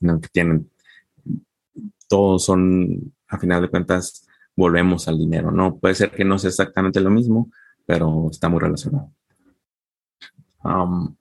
[0.00, 0.20] ¿no?
[0.20, 0.70] que tienen,
[2.08, 4.26] todos son, a final de cuentas,
[4.56, 5.76] volvemos al dinero, ¿no?
[5.78, 7.50] Puede ser que no sea exactamente lo mismo,
[7.86, 9.12] pero está muy relacionado.
[10.64, 11.14] Um,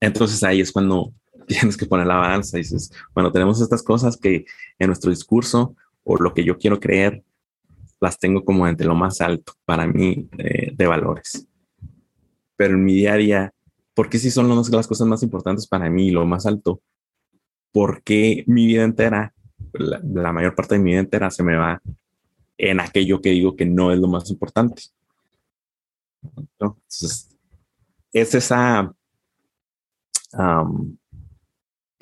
[0.00, 1.12] entonces ahí es cuando
[1.46, 4.44] tienes que poner la balanza y dices, bueno, tenemos estas cosas que
[4.78, 5.74] en nuestro discurso
[6.04, 7.22] o lo que yo quiero creer,
[8.00, 11.46] las tengo como entre lo más alto para mí eh, de valores.
[12.56, 13.54] Pero en mi día a día,
[13.94, 16.82] ¿por qué si son las cosas más importantes para mí, lo más alto?
[17.72, 19.34] porque mi vida entera,
[19.72, 21.80] la, mayor parte de mi vida entera se me va
[22.58, 24.82] en aquello que digo que no es lo más importante.
[26.36, 27.34] Entonces,
[28.12, 28.94] es esa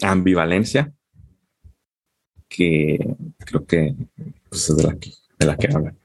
[0.02, 0.92] ambivalencia
[2.48, 2.98] que
[3.38, 3.94] creo que
[4.48, 5.98] pues, es de la que, de la que hablan.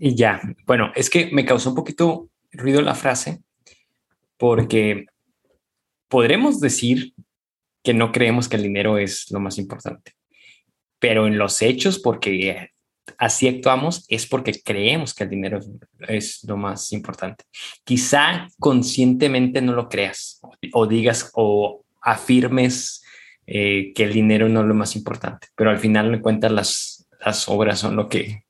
[0.00, 3.42] Y ya, bueno, es que me causó un poquito ruido la frase
[4.36, 5.06] porque
[6.08, 7.14] podremos decir
[7.82, 10.14] que no creemos que el dinero es lo más importante,
[10.98, 12.70] pero en los hechos, porque
[13.16, 15.60] así actuamos, es porque creemos que el dinero
[16.08, 17.44] es lo más importante.
[17.84, 20.40] Quizá conscientemente no lo creas
[20.72, 23.02] o digas o afirmes
[23.46, 27.08] eh, que el dinero no es lo más importante, pero al final me cuentas las,
[27.24, 28.44] las obras son lo que,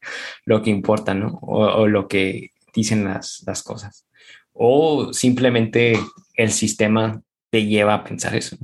[0.44, 1.38] lo que importa, ¿no?
[1.42, 4.06] o lo que dicen las, las cosas.
[4.52, 5.98] O simplemente
[6.34, 8.56] el sistema te lleva a pensar eso.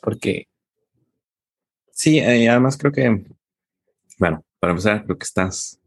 [0.00, 0.48] Porque...
[1.92, 3.24] Sí, y además creo que,
[4.18, 5.80] bueno, para empezar, creo que estás,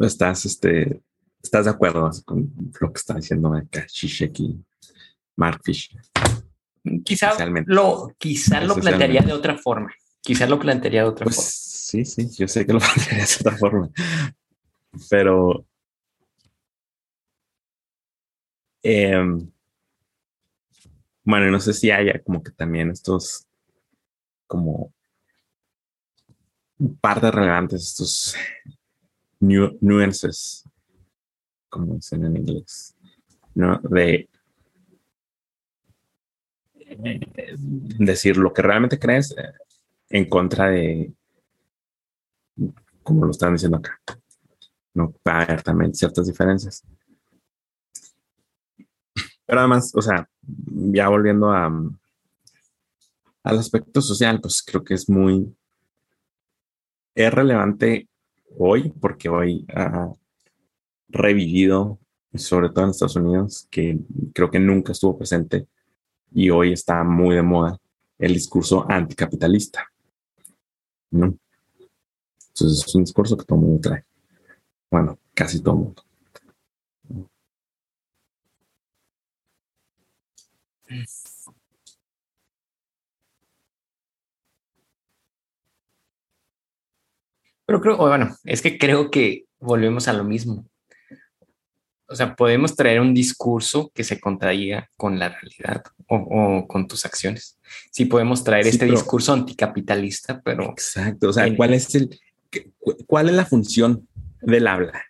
[0.00, 1.00] estás, este,
[1.40, 4.60] estás de acuerdo con lo que está diciendo acá Shishek y
[5.36, 6.00] Mark Fisher.
[7.04, 7.32] Quizá
[7.66, 9.94] lo, quizá lo plantearía de otra forma.
[10.20, 11.50] Quizá lo plantearía de otra pues, forma.
[11.50, 13.90] Sí, sí, yo sé que lo plantearía de otra forma.
[15.08, 15.66] Pero
[18.82, 19.50] Em,
[21.22, 23.46] bueno, no sé si haya como que también estos
[24.46, 24.92] como
[27.00, 28.34] partes relevantes, estos
[29.40, 30.64] nuances,
[31.68, 32.96] como dicen en inglés,
[33.54, 33.78] ¿no?
[33.78, 34.28] De
[37.98, 39.52] decir lo que realmente crees eh,
[40.10, 41.12] en contra de,
[43.02, 44.00] como lo están diciendo acá.
[44.94, 46.82] No va también ciertas diferencias.
[49.46, 51.66] Pero además, o sea, ya volviendo a,
[53.42, 55.54] al aspecto social, pues creo que es muy,
[57.14, 58.08] es relevante
[58.58, 60.12] hoy porque hoy ha
[61.08, 61.98] revivido,
[62.34, 63.98] sobre todo en Estados Unidos, que
[64.34, 65.66] creo que nunca estuvo presente
[66.32, 67.78] y hoy está muy de moda
[68.18, 69.90] el discurso anticapitalista.
[71.10, 71.36] ¿no?
[72.48, 74.04] Entonces es un discurso que todo el mundo trae.
[74.90, 76.02] Bueno, casi todo el mundo.
[87.70, 90.68] Pero creo, bueno, es que creo que volvemos a lo mismo.
[92.08, 97.06] O sea, podemos traer un discurso que se contradiga con la realidad o, con tus
[97.06, 97.60] acciones.
[97.92, 100.64] Sí, podemos traer este discurso anticapitalista, pero.
[100.64, 101.28] Exacto.
[101.28, 102.18] O sea, ¿cuál es el,
[103.06, 104.08] cuál es la función
[104.42, 105.04] del habla?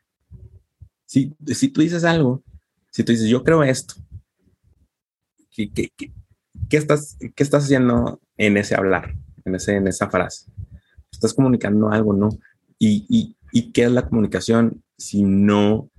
[1.07, 2.43] Si, si tú dices algo,
[2.91, 3.95] si tú dices, yo creo esto,
[5.51, 9.15] ¿qué, qué, qué, estás, ¿qué estás haciendo en ese hablar,
[9.47, 10.45] en, ese, en esa frase?
[11.11, 12.29] Estás comunicando algo, ¿no?
[12.81, 15.91] Y, y, y qué es la comunicación si no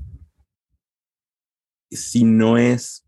[1.92, 3.06] si no es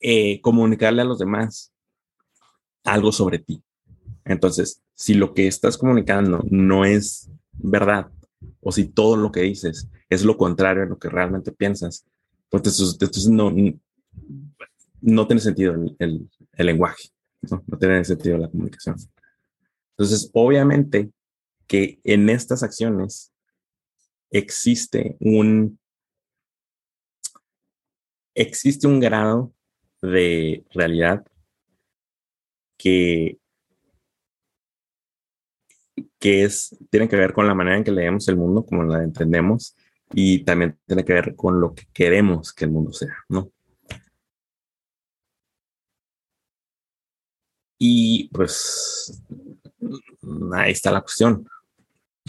[0.00, 1.72] eh, comunicarle a los demás
[2.84, 3.62] algo sobre ti.
[4.24, 8.10] Entonces, si lo que estás comunicando no es verdad,
[8.60, 12.06] o si todo lo que dices es lo contrario a lo que realmente piensas,
[12.48, 13.52] pues entonces, no,
[15.00, 17.08] no tiene sentido el, lenguaje,
[17.42, 17.62] ¿no?
[17.66, 18.96] no tiene sentido la comunicación.
[19.96, 21.10] Entonces, obviamente
[21.66, 23.32] que en estas acciones
[24.30, 25.78] existe un
[28.34, 29.52] existe un grado
[30.00, 31.24] de realidad
[32.78, 33.38] que,
[36.18, 39.02] que es, tiene que ver con la manera en que leemos el mundo, como la
[39.04, 39.76] entendemos,
[40.12, 43.52] y también tiene que ver con lo que queremos que el mundo sea, ¿no?
[47.78, 49.22] Y pues
[50.54, 51.48] ahí está la cuestión.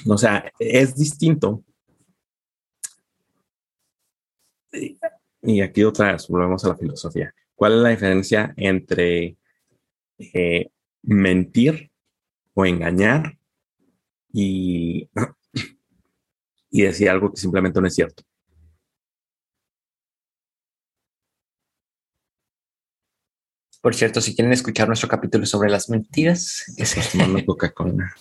[0.07, 1.63] O sea, es distinto
[5.41, 7.33] y aquí otra vez volvemos a la filosofía.
[7.55, 9.37] ¿Cuál es la diferencia entre
[10.17, 10.69] eh,
[11.03, 11.91] mentir
[12.53, 13.37] o engañar
[14.31, 15.09] y,
[16.71, 18.23] y decir algo que simplemente no es cierto?
[23.83, 28.15] Por cierto, si quieren escuchar nuestro capítulo sobre las mentiras, es el Coca-Cola.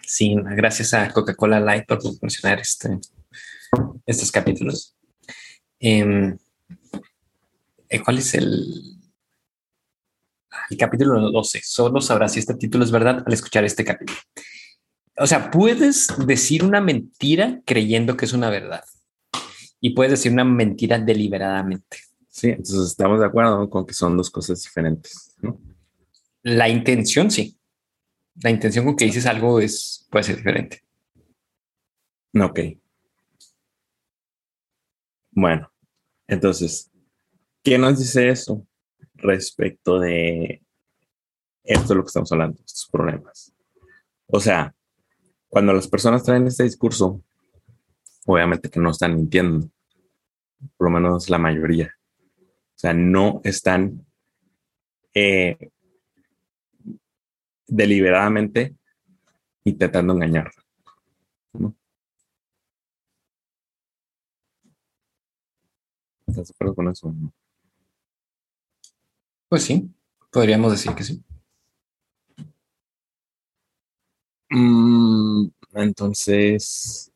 [0.00, 3.00] Sí, gracias a Coca-Cola Light por proporcionar este,
[4.06, 4.94] estos capítulos.
[5.80, 6.38] Em,
[7.88, 9.00] eh, ¿Cuál es el,
[10.70, 11.60] el capítulo 12?
[11.64, 14.20] Solo sabrás si este título es verdad al escuchar este capítulo.
[15.16, 18.84] O sea, puedes decir una mentira creyendo que es una verdad
[19.80, 21.98] y puedes decir una mentira deliberadamente.
[22.34, 25.36] Sí, entonces estamos de acuerdo con que son dos cosas diferentes.
[26.42, 27.56] La intención, sí.
[28.42, 30.82] La intención con que dices algo es puede ser diferente.
[32.34, 32.58] Ok.
[35.30, 35.72] Bueno,
[36.26, 36.90] entonces,
[37.64, 38.66] ¿Qué nos dice eso
[39.14, 40.62] respecto de
[41.62, 43.54] esto de lo que estamos hablando, estos problemas?
[44.26, 44.74] O sea,
[45.48, 47.22] cuando las personas traen este discurso,
[48.26, 49.70] obviamente que no están mintiendo,
[50.76, 51.94] por lo menos la mayoría.
[52.84, 54.04] Sea, no están
[55.14, 55.70] eh,
[57.66, 58.76] deliberadamente
[59.64, 60.50] intentando engañar.
[61.54, 61.74] ¿no?
[66.26, 67.14] ¿Estás de acuerdo con eso?
[69.48, 69.90] Pues sí,
[70.30, 71.24] podríamos decir que sí.
[74.50, 77.10] Mm, entonces,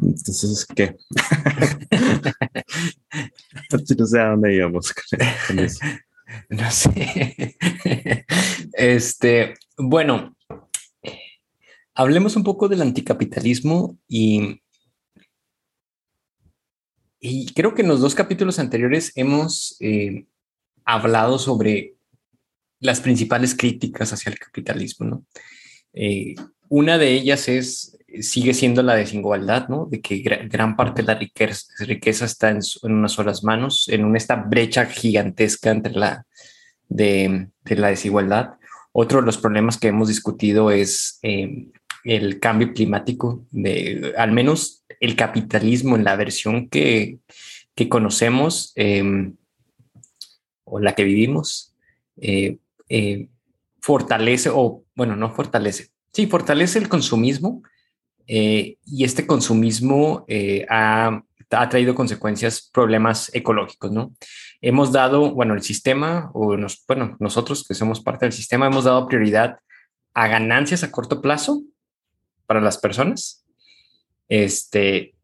[0.00, 0.96] entonces, ¿qué?
[3.98, 4.94] no sé a dónde íbamos
[6.48, 7.56] No sé.
[8.72, 10.34] Este, bueno,
[11.94, 14.60] hablemos un poco del anticapitalismo y
[17.26, 20.26] y creo que en los dos capítulos anteriores hemos eh,
[20.84, 21.94] hablado sobre
[22.80, 25.26] las principales críticas hacia el capitalismo, ¿no?
[25.94, 26.34] Eh,
[26.68, 29.86] una de ellas es, sigue siendo la desigualdad, ¿no?
[29.86, 34.36] De que gran, parte de la riqueza, riqueza está en, unas solas manos, en esta
[34.36, 36.26] brecha gigantesca entre la,
[36.88, 38.54] de, la desigualdad.
[38.92, 41.68] Otro de los problemas que hemos discutido es eh,
[42.04, 47.18] el cambio climático, de, al menos el capitalismo en la versión que,
[47.88, 49.34] conocemos em,
[50.64, 51.74] o la que vivimos,
[52.20, 52.58] eh,
[52.88, 53.28] eh,
[53.80, 57.62] fortalece, o bueno, no fortalece, sí, fortalece el consumismo
[58.26, 60.26] eh, y este consumismo
[60.68, 64.12] ha, ha, traído consecuencias, problemas ecológicos, ¿no?
[64.60, 66.56] Hemos dado, bueno, el sistema, o
[66.88, 69.58] bueno, nosotros que somos parte del sistema, hemos dado prioridad
[70.14, 71.62] a ganancias a corto plazo
[72.46, 73.44] para las personas
[74.28, 75.14] este,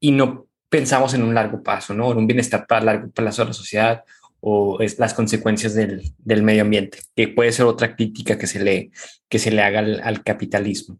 [0.00, 2.12] y no pensamos en un largo plazo, ¿no?
[2.12, 4.04] En un bienestar para largo plazo de la sociedad
[4.40, 8.58] o es las consecuencias del, del, medio ambiente, que puede ser otra crítica que se
[8.58, 8.90] le,
[9.28, 10.98] que se le haga al, capitalismo.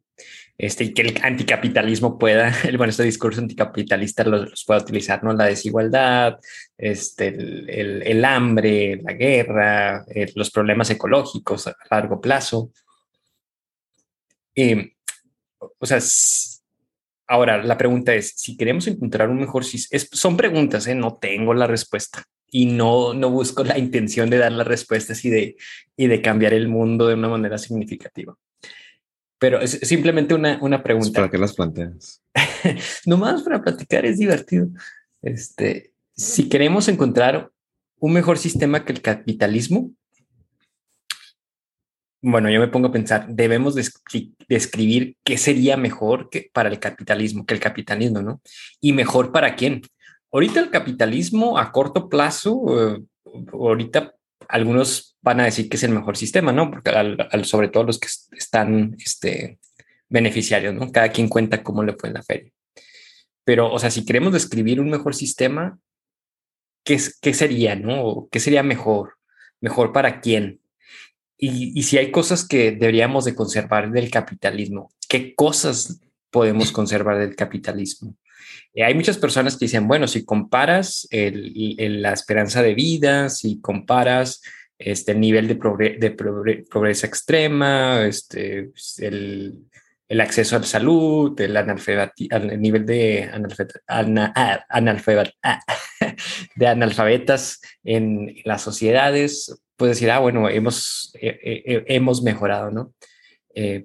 [0.59, 5.33] Este, y que el anticapitalismo pueda, el, bueno, este discurso anticapitalista los, pueda utilizar, ¿no?
[5.33, 6.39] La desigualdad,
[6.77, 12.71] este, el, el, hambre, la guerra, eh, los problemas ecológicos a largo plazo.
[14.55, 14.93] Eh,
[15.79, 15.99] o sea,
[17.27, 20.95] ahora la pregunta es, si queremos encontrar un mejor sistema, son preguntas, ¿eh?
[20.95, 25.31] no tengo la respuesta y no, no busco la intención de dar las respuestas y
[25.31, 25.57] de,
[25.97, 28.37] y de cambiar el mundo de una manera significativa.
[29.43, 31.15] Pero es simplemente una, una pregunta.
[31.15, 32.23] ¿Para qué las planteas?
[33.07, 34.69] Nomás para platicar es divertido.
[35.21, 37.51] Este, si queremos encontrar
[37.99, 39.91] un mejor sistema que el capitalismo,
[42.21, 47.45] bueno, yo me pongo a pensar, debemos describir qué sería mejor que para el capitalismo
[47.45, 48.41] que el capitalismo, ¿no?
[48.81, 49.83] Y mejor para quién.
[50.31, 53.03] Ahorita el capitalismo a corto plazo, eh,
[53.53, 54.15] ahorita
[54.49, 56.71] algunos van a decir que es el mejor sistema, ¿no?
[56.71, 56.91] Porque
[57.45, 59.59] sobre todo los que están este,
[60.09, 60.91] beneficiarios, ¿no?
[60.91, 62.53] Cada quien cuenta cómo le fue en la feria.
[63.45, 65.79] Pero, o sea, si queremos describir un mejor sistema,
[66.85, 68.29] ¿qué, qué sería, no?
[68.31, 69.15] ¿Qué sería mejor?
[69.61, 70.63] ¿Mejor para quién?
[71.45, 77.35] Y, si hay cosas que deberíamos de conservar del capitalismo, ¿qué cosas podemos conservar del
[77.35, 78.17] capitalismo?
[78.75, 84.41] Eh, hay muchas personas que dicen, bueno, si comparas la esperanza de vida, si comparas
[84.85, 86.17] este, el nivel de,
[86.71, 89.69] pobreza extrema, este, el,
[90.21, 93.31] acceso a la salud, el, el nivel de,
[93.89, 95.61] ah,
[96.57, 102.71] de analfabetas en las sociedades, puedes decir, ah, bueno, hemos, eh, eh, eh, hemos mejorado,
[102.71, 102.93] ¿no?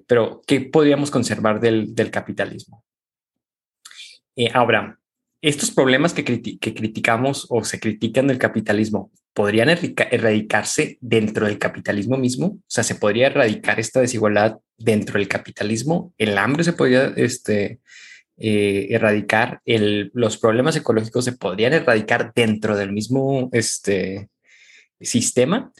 [0.06, 2.82] pero, ¿qué podríamos conservar del, del capitalismo?
[4.52, 4.98] Ahora,
[5.40, 12.46] estos problemas que, criticamos o se critican del capitalismo, ¿podrían erradicarse dentro del capitalismo mismo?
[12.46, 16.12] O sea, ¿se podría erradicar esta desigualdad dentro del capitalismo?
[16.18, 17.80] ¿El hambre se podría este,
[18.36, 19.60] erradicar?
[19.64, 24.28] El, ¿Los problemas ecológicos se podrían erradicar dentro del mismo este,
[25.00, 25.72] sistema?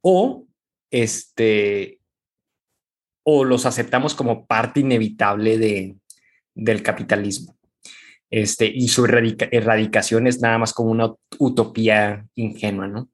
[0.00, 0.46] o
[0.90, 1.98] este
[3.22, 5.96] o los aceptamos como parte inevitable de,
[6.54, 7.56] del capitalismo.
[8.30, 13.10] Este, y su erradicación es nada más como una utopía ingenua, ¿no?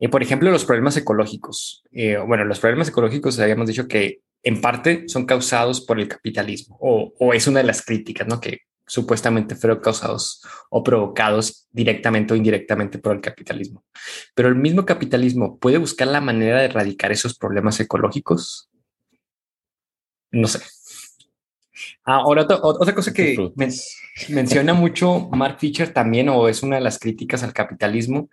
[0.00, 1.82] Eh, por ejemplo, los problemas ecológicos.
[1.90, 6.78] Eh, bueno, los problemas ecológicos habíamos dicho que en parte son causados por el capitalismo,
[6.80, 8.40] o, o, es una de las críticas, ¿no?
[8.40, 10.40] Que supuestamente fueron causados
[10.70, 13.84] o provocados directamente o indirectamente por el capitalismo.
[14.34, 18.70] Pero el mismo capitalismo puede buscar la manera de erradicar esos problemas ecológicos.
[20.30, 20.60] No sé.
[22.04, 23.36] Ahora, otra cosa que
[24.28, 28.28] menciona mucho Mark Fisher también, o es una de las críticas al capitalismo,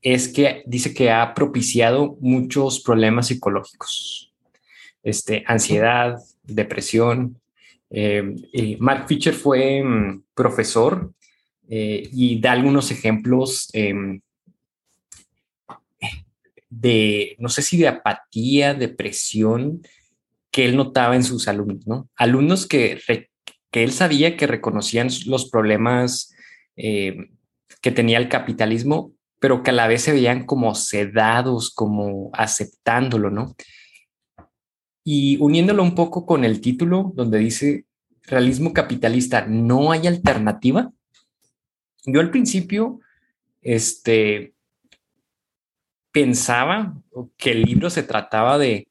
[0.00, 4.32] es que dice que ha propiciado muchos problemas psicológicos.
[5.02, 7.40] Este, ansiedad, depresión,
[7.90, 11.12] eh, Mark Fisher fue mm, profesor
[11.68, 14.20] eh, y da algunos ejemplos em,
[16.68, 19.82] de, no sé si de apatía, depresión,
[20.50, 22.08] que él notaba en sus alumnos, ¿no?
[22.16, 23.00] Alumnos que,
[23.70, 26.32] que él sabía que reconocían los problemas
[26.76, 27.36] em,
[27.80, 33.30] que tenía el capitalismo, pero que a la vez se veían como sedados, como aceptándolo,
[33.30, 33.54] ¿no?
[35.04, 37.86] Y uniéndolo un poco con el título donde dice
[38.22, 40.92] realismo capitalista, no hay alternativa.
[42.04, 43.00] Yo al principio,
[43.62, 44.54] este,
[46.12, 46.94] pensaba
[47.36, 48.87] que el libro se trataba de,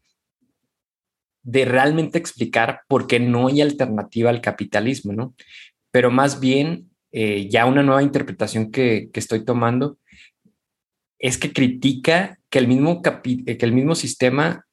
[1.47, 5.33] de realmente explicar por qué no hay alternativa al capitalismo, ¿no?
[5.91, 9.97] Pero más bien, eh, ya una nueva interpretación que, que, estoy tomando
[11.19, 14.65] es que critica que el mismo, que el mismo sistema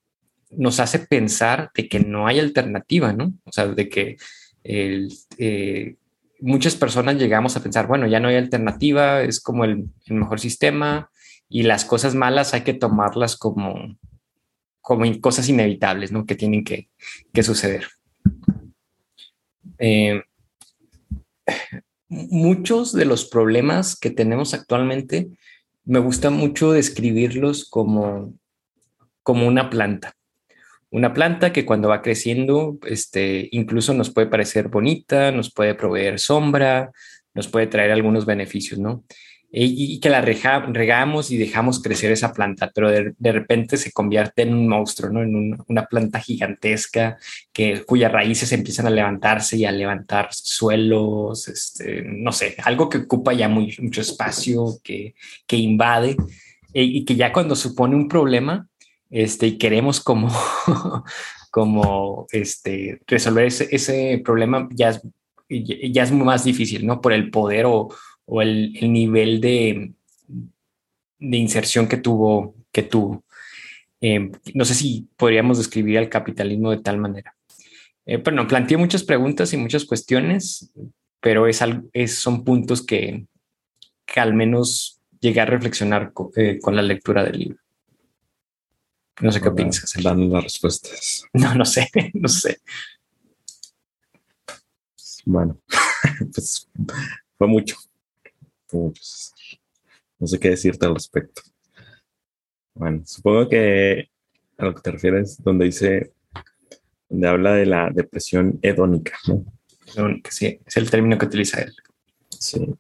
[0.51, 3.35] nos hace pensar de que no hay alternativa, ¿no?
[3.45, 4.17] O sea, de que
[4.65, 5.97] eh,
[6.41, 11.09] muchas personas llegamos a pensar, bueno, ya no hay alternativa, es como el, mejor sistema
[11.49, 13.97] y las cosas malas hay que tomarlas como,
[14.85, 16.27] como cosas inevitables, ¿no?
[16.27, 16.89] Que tienen que,
[17.43, 17.89] suceder.
[19.79, 20.23] Eh,
[22.09, 25.31] muchos de los problemas que tenemos actualmente
[25.87, 28.35] me gusta mucho describirlos como,
[29.23, 30.15] como una planta
[30.91, 36.21] una planta que cuando va creciendo, este, incluso nos puede parecer bonita, nos puede proveer
[36.21, 36.93] sombra,
[37.35, 39.03] nos puede traer algunos beneficios, ¿no?
[39.57, 44.53] Y, que la regamos y dejamos crecer esa planta, pero de, repente se convierte en
[44.53, 45.23] un monstruo, ¿no?
[45.23, 47.19] En una planta gigantesca
[47.53, 52.99] que, cuyas raíces empiezan a levantarse y a levantar suelos, este, no sé, algo que
[52.99, 55.15] ocupa ya muy, mucho espacio, que,
[55.47, 56.17] que invade
[56.73, 58.67] y que ya cuando supone un problema,
[59.09, 60.33] este, y queremos como,
[61.53, 65.01] como este, resolver ese, problema, ya es,
[65.49, 67.01] ya es más difícil, ¿no?
[67.01, 67.95] Por el poder o,
[68.27, 69.93] o el, el, nivel de,
[71.19, 72.55] de inserción que tuvo.
[72.73, 73.25] Que tuvo.
[74.01, 77.35] Eh, no sé si podríamos describir al capitalismo de tal manera.
[78.07, 80.71] Eh, bueno, planteé muchas preguntas y muchas cuestiones,
[81.21, 81.61] pero es,
[81.93, 83.27] es son puntos que,
[84.05, 87.59] que, al menos llegué a reflexionar con, eh, con la lectura del libro.
[89.21, 89.95] No sé qué piensas.
[90.03, 91.25] Dando las respuestas.
[91.33, 92.61] No, no sé, no sé.
[95.25, 95.59] Bueno,
[96.35, 96.69] pues
[97.39, 97.77] fue mucho.
[98.73, 99.03] Mucho.
[100.19, 101.43] No sé qué decirte al respecto.
[102.75, 104.11] Bueno, supongo que
[104.59, 106.13] a lo que te refieres, donde dice,
[107.09, 109.45] donde habla de la depresión hedónica, ¿no?
[109.95, 111.75] Hedónica, sí, es el término que utiliza él.
[112.31, 112.75] Sí.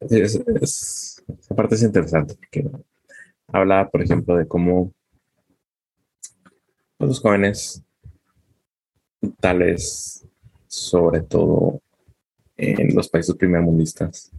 [0.00, 2.70] Es, es, esa parte es interesante porque
[3.48, 4.92] habla, por ejemplo, de cómo
[6.96, 7.82] pues, los jóvenes,
[9.40, 10.26] tales
[10.66, 11.82] sobre todo
[12.60, 14.30] en los países primermundistas,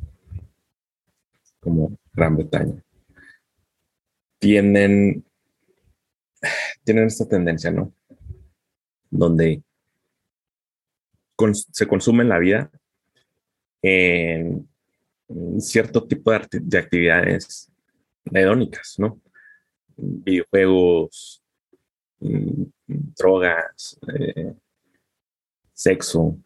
[1.60, 2.84] como Gran Bretaña,
[4.40, 5.26] tienen,
[6.84, 7.94] tienen esta tendencia, ¿no?
[9.10, 9.64] Donde
[11.72, 12.72] se consume la vida
[13.82, 14.68] en
[15.60, 17.72] cierto tipo de, de actividades
[18.26, 19.20] hedónicas, ¿no?
[19.98, 21.44] Videojuegos,
[22.20, 24.54] mm, drogas, eh,
[25.74, 26.38] sexo.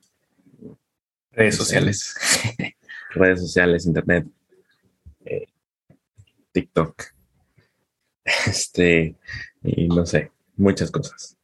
[1.36, 2.16] Redes sociales.
[3.12, 4.26] Redes sociales, internet,
[5.26, 5.48] eh,
[6.52, 7.04] TikTok.
[8.48, 9.16] Este,
[9.64, 11.38] y no sé, muchas cosas.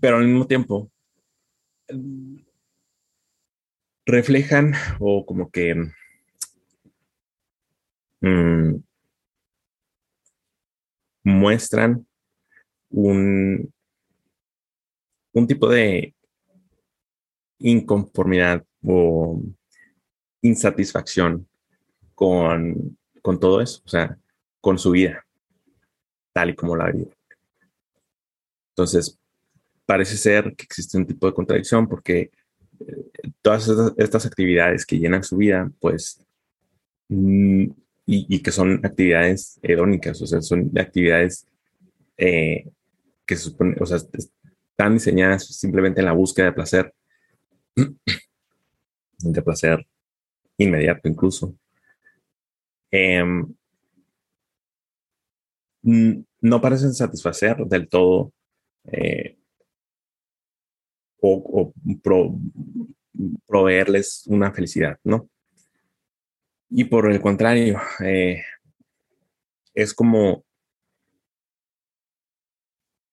[0.00, 0.90] Pero al mismo tiempo,
[4.06, 5.74] reflejan o como que
[8.20, 8.76] mmm,
[11.24, 12.06] muestran
[12.90, 13.72] un,
[15.32, 16.14] un tipo de
[17.58, 19.42] inconformidad o
[20.42, 21.48] insatisfacción
[22.14, 24.18] con, con todo eso, o sea,
[24.60, 25.24] con su vida,
[26.32, 27.16] tal y como la vive.
[28.70, 29.18] Entonces,
[29.86, 32.30] parece ser que existe un tipo de contradicción porque
[32.80, 36.24] eh, todas estas, actividades que llenan su vida, pues,
[37.08, 37.64] mm,
[38.06, 41.46] y, que son actividades hedónicas, o sea, son actividades
[42.16, 42.66] eh,
[43.26, 46.94] que supone, o sea, están diseñadas simplemente en la búsqueda de placer,
[49.18, 49.86] de placer
[50.56, 51.54] inmediato incluso.
[52.90, 53.24] Eh,
[56.40, 58.32] no parecen satisfacer del todo
[58.84, 59.38] eh,
[61.20, 62.34] o, o pro,
[63.46, 65.28] proveerles una felicidad, ¿no?
[66.70, 68.42] Y por el contrario, eh,
[69.74, 70.44] es como,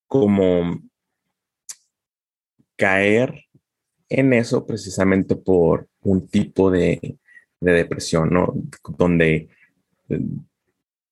[0.06, 0.80] como
[2.76, 3.46] caer
[4.08, 7.18] en eso precisamente por un tipo de,
[7.60, 8.54] de depresión, ¿no?
[8.96, 9.48] Donde
[10.08, 10.20] eh,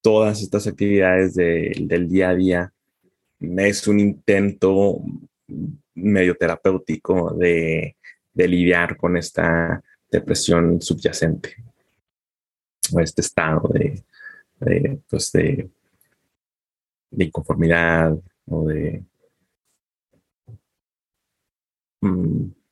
[0.00, 2.72] todas estas actividades de, del día a día
[3.40, 5.00] es un intento
[5.94, 7.96] medio terapéutico de,
[8.32, 11.56] de lidiar con esta depresión subyacente
[12.92, 14.04] o este estado de,
[14.60, 15.70] de, pues de
[17.16, 18.16] inconformidad
[18.46, 19.04] o de
[22.00, 22.63] mm,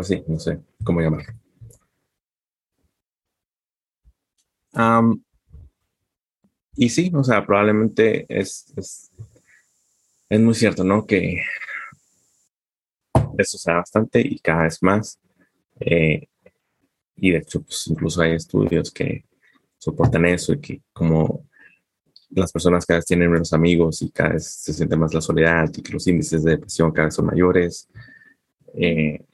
[0.00, 1.34] pues sí, no sé cómo llamarlo.
[4.72, 5.22] Um,
[6.74, 9.10] y sí, o sea, probablemente es, es,
[10.30, 11.06] es muy cierto, ¿no?
[11.06, 11.42] Que
[13.36, 15.20] eso sea bastante y cada vez más.
[15.80, 16.26] Eh,
[17.16, 19.26] y de hecho, pues incluso hay estudios que
[19.76, 21.46] soportan eso y que como
[22.30, 25.70] las personas cada vez tienen menos amigos y cada vez se siente más la soledad
[25.76, 27.86] y que los índices de depresión cada vez son mayores
[28.72, 29.26] eh,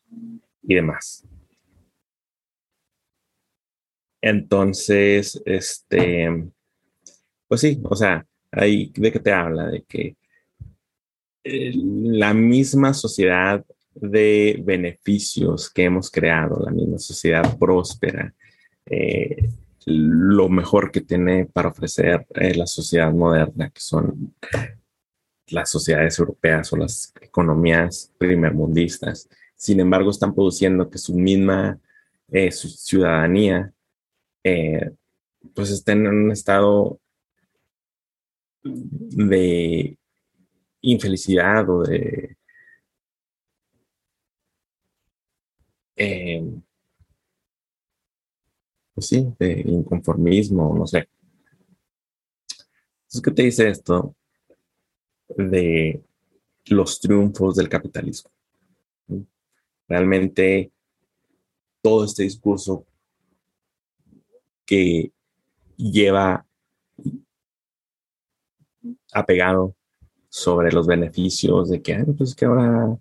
[0.66, 1.24] y demás.
[4.20, 6.50] Entonces, este,
[7.46, 10.16] pues sí, o sea, ahí de qué te habla, de que
[11.44, 13.64] eh, la misma sociedad
[13.94, 18.34] de beneficios que hemos creado, la misma sociedad próspera,
[18.86, 19.48] eh,
[19.86, 24.34] lo mejor que tiene para ofrecer eh, la sociedad moderna, que son
[25.48, 29.28] las sociedades europeas o las economías primermundistas.
[29.56, 31.80] Sin embargo, están produciendo que su misma
[32.28, 33.72] eh, su ciudadanía
[34.42, 34.90] eh,
[35.54, 37.00] pues esté en un estado
[38.62, 39.98] de
[40.82, 42.36] infelicidad o de
[45.96, 46.44] eh,
[48.94, 51.08] pues sí, de inconformismo, no sé.
[53.04, 54.14] Entonces, ¿qué te dice esto
[55.28, 56.02] de
[56.66, 58.30] los triunfos del capitalismo?
[59.88, 60.72] Realmente
[61.80, 62.84] todo este discurso
[64.64, 65.12] que
[65.76, 66.44] lleva
[69.12, 69.74] apegado
[70.28, 72.96] sobre los beneficios de que, pues que ahora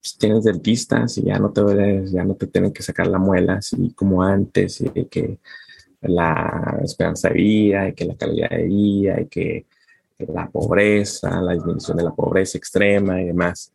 [0.00, 1.62] pues, tienes dentistas y ya no te
[2.06, 5.38] ya no te tienen que sacar la muela así como antes y que
[6.02, 9.66] la esperanza de vida y que la calidad de vida y que
[10.18, 13.72] la pobreza, la disminución de la pobreza extrema y demás.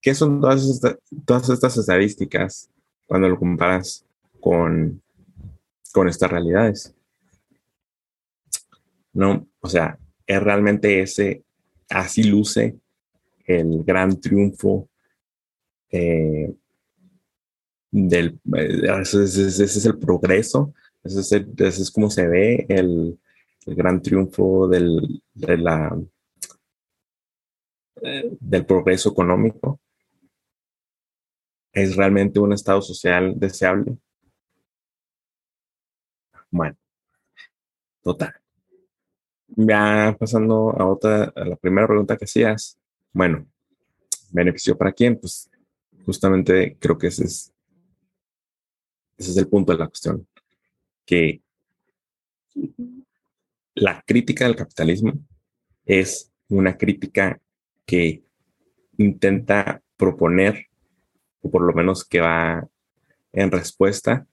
[0.00, 0.80] ¿Qué son todas
[1.24, 2.70] todas estas estadísticas
[3.06, 4.04] cuando lo comparas
[4.40, 5.02] con,
[5.92, 6.94] con estas realidades?
[9.12, 11.42] No, o sea, es realmente ese,
[11.88, 12.78] así luce
[13.46, 14.88] el gran triunfo
[15.90, 16.54] eh,
[17.90, 23.18] del, ese, es el progreso, ese es, es como se ve el,
[23.66, 25.98] el gran triunfo del, de la,
[28.02, 29.80] eh, del progreso económico.
[31.72, 33.96] ¿Es realmente un estado social deseable?
[36.50, 36.76] Bueno,
[38.02, 38.34] total.
[39.48, 42.78] Ya pasando a otra, a la primera pregunta que hacías.
[43.12, 43.46] Bueno,
[44.30, 45.18] ¿beneficio para quién?
[45.18, 45.50] Pues
[46.04, 47.52] justamente creo que ese es,
[49.16, 50.26] ese es el punto de la cuestión.
[51.04, 51.42] Que
[53.74, 55.12] la crítica del capitalismo
[55.84, 57.40] es una crítica
[57.84, 58.24] que
[58.96, 60.67] intenta proponer,
[61.42, 62.66] o por lo menos que va
[63.32, 64.26] en respuesta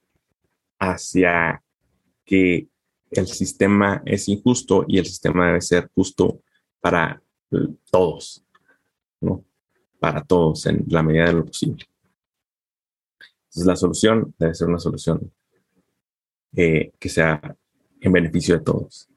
[0.80, 1.62] hacia
[2.24, 2.68] que
[3.12, 6.42] el sistema es injusto y el sistema debe ser justo
[6.80, 7.22] para
[7.92, 8.44] todos,
[9.22, 9.46] ¿no?
[10.00, 11.86] Para todos en la medida de lo posible.
[13.20, 15.32] Entonces la solución debe ser una solución
[16.56, 17.56] eh, que sea
[18.02, 19.10] en beneficio de todos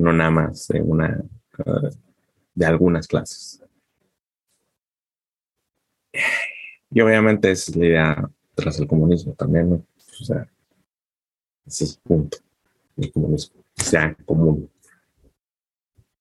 [0.00, 1.22] no nada más de una
[1.66, 1.88] uh,
[2.54, 3.62] de algunas clases.
[6.90, 9.86] Y obviamente es la idea tras el comunismo también, ¿no?
[10.20, 10.48] O sea,
[11.66, 12.38] ese es el punto.
[12.96, 14.68] El comunismo sea común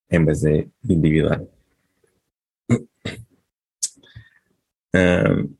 [0.09, 1.49] en vez de individual.
[4.93, 5.55] Um,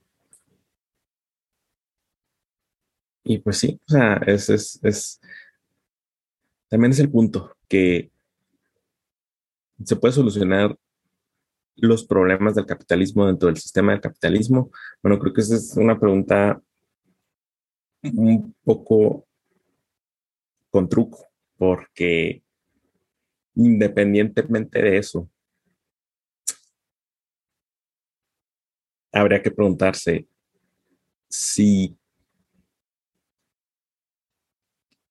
[3.23, 5.21] y pues sí, o sea, es, es, es,
[6.67, 8.11] también es el punto que
[9.83, 10.75] se puede solucionar
[11.81, 14.71] los problemas del capitalismo dentro del sistema del capitalismo?
[15.01, 16.61] Bueno, creo que esa es una pregunta
[18.03, 19.27] un poco
[20.69, 21.27] con truco,
[21.57, 22.43] porque
[23.55, 25.29] independientemente de eso,
[29.11, 30.27] habría que preguntarse
[31.27, 31.97] si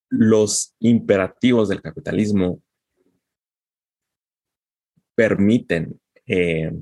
[0.09, 2.63] los imperativos del capitalismo
[5.15, 6.73] permiten eh,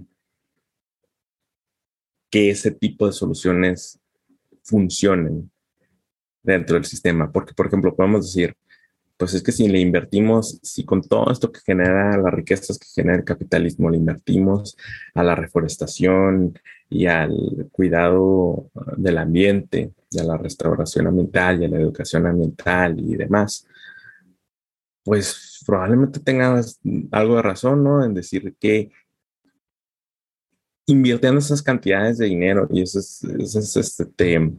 [2.30, 3.99] que ese tipo de soluciones
[4.62, 5.51] funcionen
[6.42, 7.30] dentro del sistema.
[7.32, 8.55] Porque, por ejemplo, podemos decir,
[9.16, 12.88] pues es que si le invertimos, si con todo esto que genera las riquezas que
[12.94, 14.76] genera el capitalismo, le invertimos
[15.14, 16.59] a la reforestación
[16.90, 23.16] y al cuidado del ambiente, a la restauración ambiental y a la educación ambiental y
[23.16, 23.66] demás,
[25.03, 26.80] pues probablemente tengas
[27.12, 28.05] algo de razón, ¿no?
[28.05, 28.90] En decir que
[30.87, 34.53] invirtiendo esas cantidades de dinero y esas, esas, este,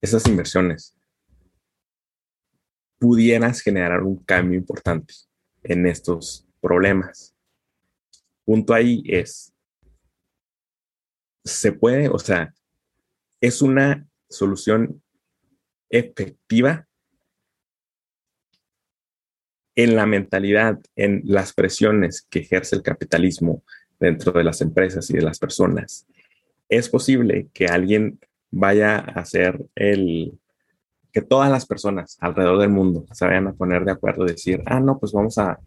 [0.00, 0.96] esas inversiones
[2.98, 5.14] pudieras generar un cambio importante
[5.62, 7.34] en estos problemas.
[8.44, 9.52] Punto ahí es,
[11.44, 12.54] se puede, o sea,
[13.40, 15.02] es una solución
[15.90, 16.88] efectiva
[19.74, 23.64] en la mentalidad, en las presiones que ejerce el capitalismo
[24.02, 26.06] dentro de las empresas y de las personas.
[26.68, 28.18] Es posible que alguien
[28.50, 30.38] vaya a hacer el,
[31.12, 34.60] que todas las personas alrededor del mundo se vayan a poner de acuerdo y decir,
[34.66, 35.60] ah, no, pues vamos a,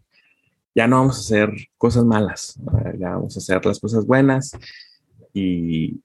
[0.74, 2.60] ya no vamos a hacer cosas malas,
[2.98, 4.52] ya vamos a hacer las cosas buenas
[5.32, 6.02] y,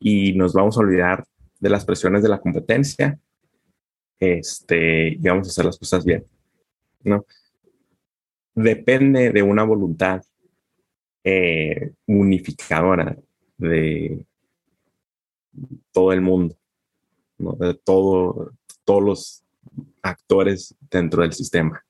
[0.00, 1.24] y nos vamos a olvidar
[1.60, 3.18] de las presiones de la competencia
[4.18, 6.24] este, y vamos a hacer las cosas bien,
[7.04, 7.26] ¿no?
[8.54, 10.22] Depende de una voluntad
[11.28, 13.16] eh, unificadora
[13.58, 14.24] de
[15.90, 16.56] todo el mundo
[17.38, 18.52] de todo,
[18.84, 19.44] todos los
[20.02, 21.84] actores dentro del sistema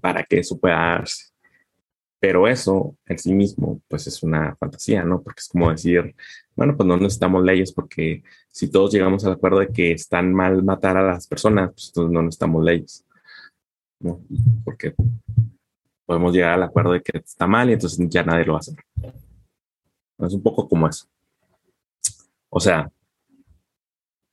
[0.00, 1.30] para que eso pueda darse.
[2.18, 5.22] Pero eso en sí mismo, pues es una fantasía, ¿no?
[5.22, 6.14] Porque es como decir,
[6.54, 10.62] bueno, pues no necesitamos leyes porque si todos llegamos al acuerdo de que están mal
[10.62, 13.06] matar a las personas, pues entonces no necesitamos leyes,
[14.00, 14.20] ¿no?
[14.64, 14.94] Porque
[16.10, 18.66] podemos llegar al acuerdo de que está mal y entonces ya nadie lo va a
[18.66, 18.74] hacer.
[20.18, 21.06] Es un poco como eso.
[22.48, 22.90] O sea,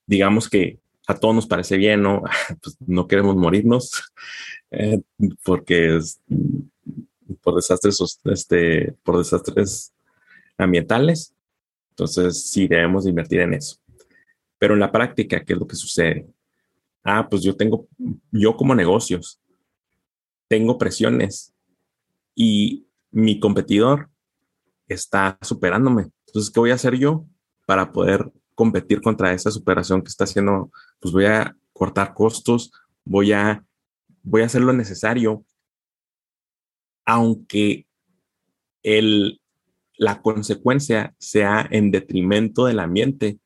[0.08, 2.24] digamos que a todos nos parece bien, ¿no?
[2.64, 4.12] Pues no queremos morirnos
[4.72, 5.00] eh,
[5.44, 6.20] porque es,
[7.44, 9.94] por desastres, este, por desastres
[10.58, 11.36] ambientales.
[11.92, 13.78] Entonces, sí, debemos invertir en eso.
[14.58, 16.26] Pero en la práctica, ¿qué es lo que sucede?
[17.04, 17.88] Ah, pues yo tengo,
[18.32, 19.40] yo como negocios,
[20.48, 21.54] tengo presiones
[22.40, 24.12] y mi competidor
[24.88, 26.12] está superándome.
[26.28, 27.26] Entonces, ¿qué voy a hacer yo
[27.66, 30.72] para poder competir contra esa superación que está haciendo?
[31.00, 32.72] Pues voy a cortar costos,
[33.04, 33.66] voy a,
[34.22, 35.44] voy a hacer lo necesario,
[37.06, 37.88] aunque
[38.84, 39.42] el,
[39.98, 43.40] la consecuencia sea en detrimento del ambiente,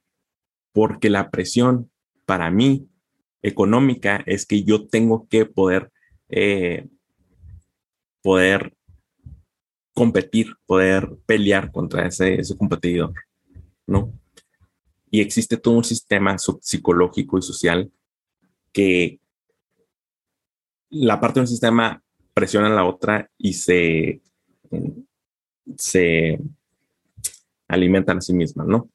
[0.73, 1.89] porque la presión
[2.25, 2.89] para mí
[3.41, 5.93] económica es que yo tengo que poder,
[6.27, 6.89] eh,
[8.21, 8.75] poder
[10.01, 13.13] competir, poder pelear contra ese, ese competidor,
[13.85, 14.11] ¿no?
[15.11, 17.91] Y existe todo un sistema psicológico y social
[18.73, 19.19] que
[20.89, 22.01] la parte de un sistema
[22.33, 24.23] presiona a la otra y se,
[25.77, 26.39] se
[27.67, 28.89] alimentan a sí mismas, ¿no?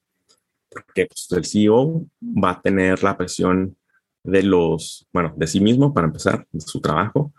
[0.68, 3.76] Porque pues, el CEO va a tener la presión
[4.24, 7.32] de los, bueno, de sí mismo para empezar, de su trabajo,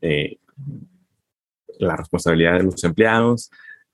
[0.00, 0.38] eh,
[1.78, 3.50] la responsabilidad de los empleados,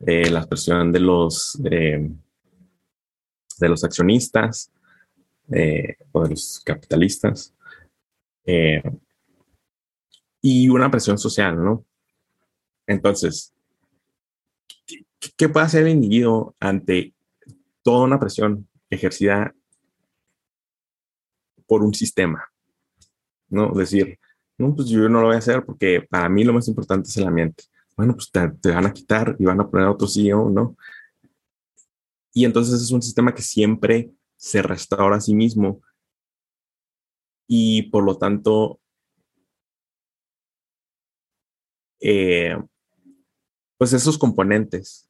[0.06, 2.10] eh, la presión de los, eh,
[3.58, 4.72] de los accionistas
[6.12, 7.52] o de los capitalistas
[10.40, 11.84] y una presión social, ¿no?
[12.86, 13.54] Entonces,
[15.36, 17.14] ¿qué, puede hacer el individuo ante
[17.82, 19.54] toda una presión ejercida
[21.66, 22.44] por un sistema?
[23.48, 23.72] ¿No?
[23.72, 24.18] Decir,
[24.58, 27.16] no, pues yo no lo voy a hacer porque para mí lo más importante es
[27.16, 27.64] el ambiente.
[28.00, 30.74] Bueno, pues te, van a quitar y van a poner a otro CEO, ¿no?
[32.32, 35.82] Y entonces es un sistema que siempre se restaura a sí mismo
[37.46, 38.80] y por lo tanto
[42.00, 42.56] eh,
[43.76, 45.06] pues esos componentes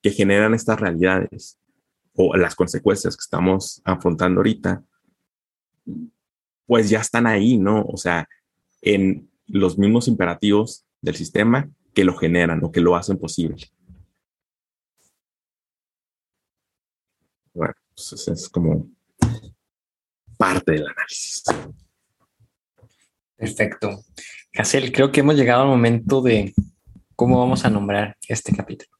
[0.00, 1.58] que generan estas realidades
[2.14, 4.84] o las consecuencias que estamos afrontando ahorita,
[6.64, 7.84] pues ya están ahí, ¿no?
[7.86, 8.28] O sea,
[8.82, 13.70] en los mismos imperativos del sistema que lo generan o que lo hacen posible.
[17.52, 18.88] Bueno, pues es como
[20.36, 21.44] parte del análisis.
[23.36, 24.02] Perfecto.
[24.54, 26.54] Hazel, creo que hemos llegado al momento de
[27.16, 28.90] cómo vamos a nombrar este capítulo.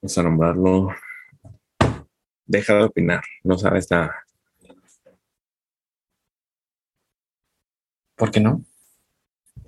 [0.00, 0.88] Vamos a nombrarlo.
[2.46, 4.24] Deja de opinar, no sabes nada.
[8.14, 8.64] ¿Por qué no?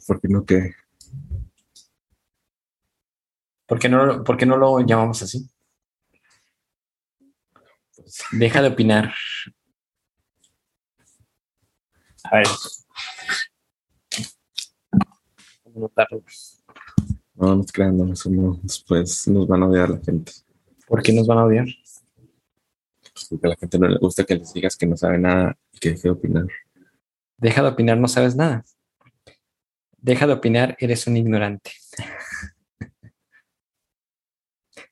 [0.09, 0.75] ¿Por qué no qué?
[3.67, 5.47] ¿Por qué no, por qué no lo llamamos así?
[8.33, 9.13] Deja de opinar.
[12.25, 12.47] A ver.
[17.35, 18.07] No nos crean, no,
[18.63, 20.33] después nos van a odiar la gente.
[20.87, 21.67] ¿Por qué nos van a odiar?
[23.13, 25.59] Pues porque a la gente no le gusta que les digas que no sabe nada
[25.71, 26.47] y que deje de opinar.
[27.37, 28.65] Deja de opinar, no sabes nada.
[30.01, 31.73] Deja de opinar, eres un ignorante.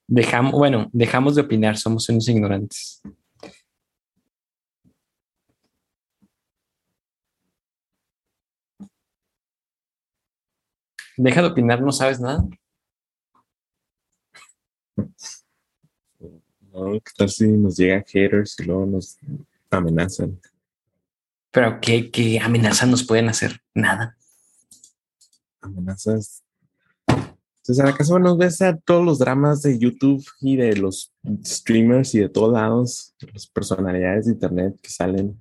[0.08, 3.00] Dejamos, bueno, dejamos de opinar, somos unos ignorantes.
[11.16, 12.44] Deja de opinar, no sabes nada.
[16.72, 19.18] No, ¿qué tal si nos llegan haters y luego nos
[19.70, 20.40] amenazan?
[21.52, 23.60] Pero ¿qué, qué amenazas nos pueden hacer?
[23.72, 24.16] Nada.
[25.66, 26.42] Amenazas.
[27.08, 31.12] Entonces, ¿acaso nos ves a todos los dramas de YouTube y de los
[31.44, 35.40] streamers y de todos lados, las personalidades de Internet que salen,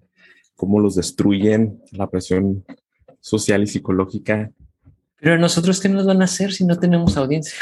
[0.55, 2.65] cómo los destruyen, la presión
[3.19, 4.51] social y psicológica
[5.25, 7.57] pero nosotros, ¿qué nos van a hacer si no tenemos audiencia?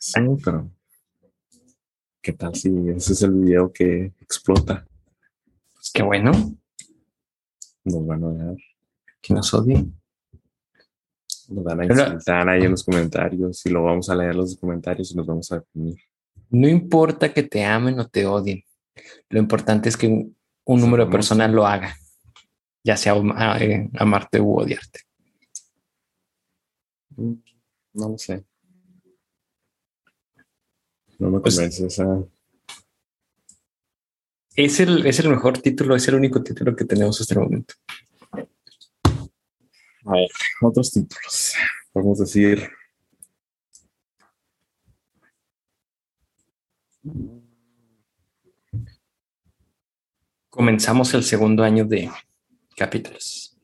[0.00, 0.70] Sí, pero
[2.22, 4.86] ¿qué tal si ese es el video que explota?
[5.74, 6.32] Pues qué bueno.
[7.84, 8.56] Nos van a odiar.
[9.20, 9.94] Que nos odien.
[11.48, 15.10] Nos van a insultar ahí en los comentarios y lo vamos a leer los comentarios
[15.12, 15.96] y nos vamos a definir.
[16.50, 18.62] No importa que te amen o te odien.
[19.30, 21.94] Lo importante es que un número de personas lo haga
[22.88, 23.14] ya sea
[23.60, 25.00] eh, amarte u odiarte?
[27.16, 27.34] Mm,
[27.94, 28.44] no lo sé.
[31.18, 32.24] No me pues convence esa.
[34.56, 37.74] Es el, es el mejor título, es el único título que tenemos hasta el momento.
[40.08, 40.28] A ver,
[40.62, 41.54] otros títulos.
[41.92, 42.66] Podemos decir.
[50.48, 52.10] Comenzamos el segundo año de
[52.74, 53.56] capítulos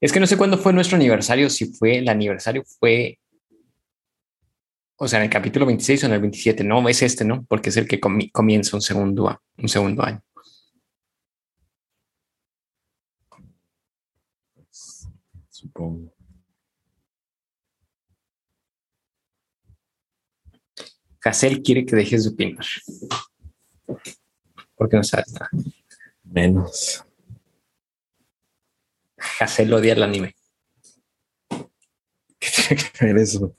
[0.00, 3.18] Es que no sé cuándo fue nuestro aniversario, si fue el aniversario, fue.
[4.98, 7.46] O sea, en el capítulo 26 o en el 27, no, es este, ¿no?
[7.48, 10.22] Porque es el que comienza un segundo, un segundo año.
[15.76, 16.10] Supongo.
[21.22, 22.64] Hassel quiere que dejes de opinar.
[24.74, 25.50] Porque no sabes nada.
[26.24, 27.04] Menos.
[29.38, 30.34] Hassel odia el anime.
[32.38, 33.54] ¿Qué tiene que ver eso?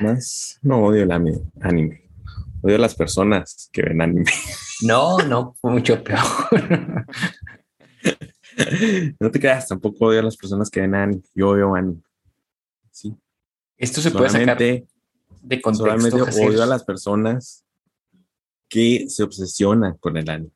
[0.00, 2.08] Más no odio el anime.
[2.62, 4.30] Odio a las personas que ven anime.
[4.82, 6.20] No, no, mucho peor.
[9.20, 11.22] no te creas, tampoco odio a las personas que ven anime.
[11.34, 12.02] Yo odio anime.
[12.90, 13.14] Sí.
[13.76, 14.86] Esto se puede sacar de
[15.62, 15.84] contexto.
[15.84, 17.64] Solamente odio a las personas
[18.68, 20.52] que se obsesionan con el anime.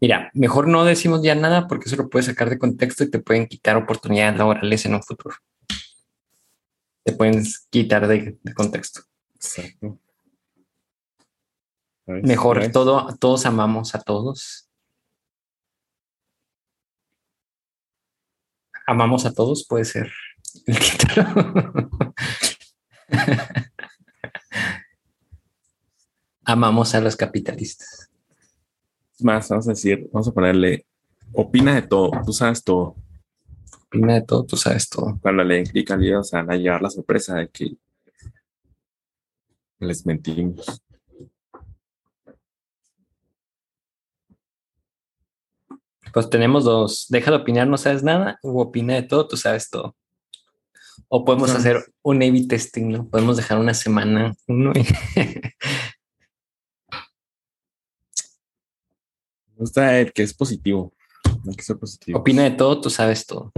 [0.00, 3.20] Mira, mejor no decimos ya nada porque eso lo puedes sacar de contexto y te
[3.20, 5.36] pueden quitar oportunidades laborales en un futuro.
[7.04, 9.02] Te pueden quitar de, contexto.
[9.34, 9.98] Exacto.
[12.06, 14.68] Mejor todo, todos amamos a todos.
[18.86, 20.10] Amamos a todos, puede ser
[20.66, 21.90] el título.
[26.44, 28.10] amamos a los capitalistas.
[29.20, 30.86] Más, vamos a decir, vamos a ponerle,
[31.32, 32.96] opina de todo, tú sabes todo.
[33.86, 35.18] Opina de todo, tú sabes todo.
[35.20, 37.76] Cuando le clic al video, o sea, a llevar la sorpresa de que
[39.78, 40.82] les mentimos.
[46.12, 47.06] Pues tenemos dos.
[47.08, 49.96] Deja de opinar, no sabes nada, o opina de todo, tú sabes todo.
[51.08, 53.08] O podemos hacer un A-B testing, ¿no?
[53.08, 54.84] Podemos dejar una semana uno y
[59.56, 60.92] gusta el que es positivo.
[61.48, 62.18] Hay que ser positivo.
[62.18, 63.52] Opina de todo, tú sabes todo.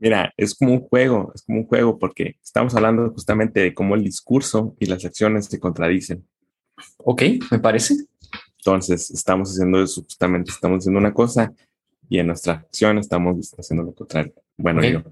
[0.00, 3.94] Mira, es como un juego, es como un juego porque estamos hablando justamente de cómo
[3.94, 6.26] el discurso y las acciones se contradicen.
[6.98, 7.94] Ok, me parece.
[8.58, 11.52] Entonces, estamos haciendo eso, justamente estamos haciendo una cosa
[12.08, 14.34] y en nuestra acción estamos haciendo lo contrario.
[14.56, 15.02] Bueno, yo.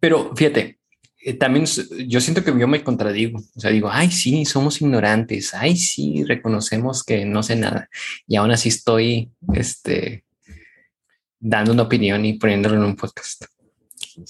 [0.00, 0.78] Pero fíjate,
[1.20, 1.66] eh, también
[2.06, 3.38] yo siento que yo me contradigo.
[3.38, 5.52] O sea, digo, ay, sí, somos ignorantes.
[5.52, 7.88] Ay, sí, reconocemos que no sé nada.
[8.26, 10.24] Y aún así estoy este,
[11.40, 13.44] dando una opinión y poniéndolo en un podcast.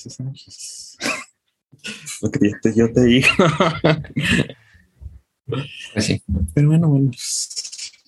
[2.20, 3.28] Lo que yo te, digo.
[5.46, 6.22] Pues sí.
[6.54, 7.10] Pero bueno, bueno.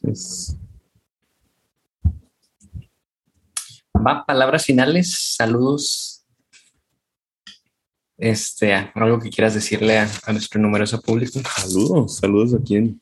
[0.00, 0.56] Pues,
[3.94, 6.20] Va, palabras finales, saludos
[8.20, 11.40] este, algo que quieras decirle a, nuestro numeroso público.
[11.40, 13.00] Saludos, saludos a quién.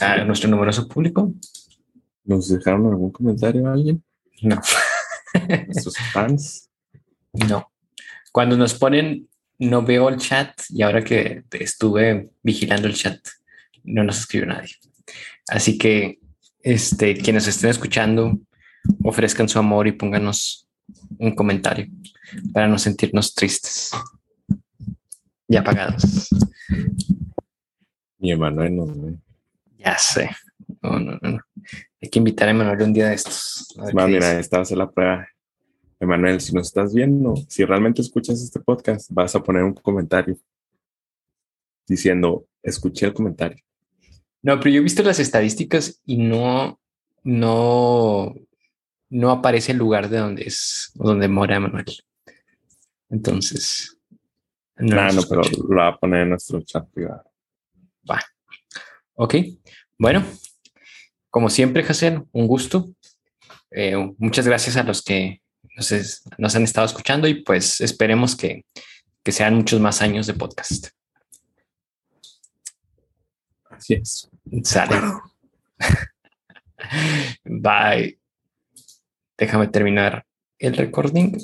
[0.00, 1.32] A nuestro numeroso público.
[2.24, 4.02] ¿Nos dejaron algún comentario a alguien?
[4.42, 4.60] No.
[5.66, 6.68] ¿Nuestros fans?
[7.32, 7.70] No.
[8.32, 9.28] Cuando nos ponen,
[9.58, 13.20] no veo el chat y ahora que estuve vigilando el chat,
[13.84, 14.74] no nos escribió nadie.
[15.48, 16.18] Así que,
[16.62, 18.38] este, quienes estén escuchando,
[19.02, 20.68] ofrezcan su amor y pónganos
[21.18, 21.86] un comentario
[22.52, 23.90] para no sentirnos tristes
[25.48, 26.28] y apagados.
[28.18, 29.20] Mi Emanuel no.
[29.78, 30.30] Ya sé.
[30.82, 31.40] No, no, no.
[32.02, 33.66] Hay que invitar a Emanuel un día de estos.
[33.96, 35.26] Va, mira, esta va a ser la prueba.
[35.98, 40.38] Emanuel, si nos estás viendo, si realmente escuchas este podcast, vas a poner un comentario
[41.86, 43.62] diciendo, escuché el comentario.
[44.42, 46.80] No, pero yo he visto las estadísticas y no,
[47.22, 48.34] no,
[49.10, 51.86] no aparece el lugar de donde es, donde mora Emanuel.
[53.10, 53.96] Entonces.
[54.76, 57.24] No, ah, no, pero lo va a poner en nuestro chat privado.
[58.10, 58.22] Va.
[59.14, 59.34] Ok.
[59.98, 60.24] Bueno,
[61.28, 62.90] como siempre, Hazel, un gusto.
[63.70, 65.42] Eh, muchas gracias a los que
[65.76, 68.64] nos, han estado escuchando y pues esperemos que,
[69.22, 70.88] que sean muchos más años de podcast.
[73.80, 74.30] Así es.
[74.62, 75.00] Sale.
[77.44, 78.18] Bye.
[79.38, 80.26] Déjame terminar
[80.58, 81.38] el recording.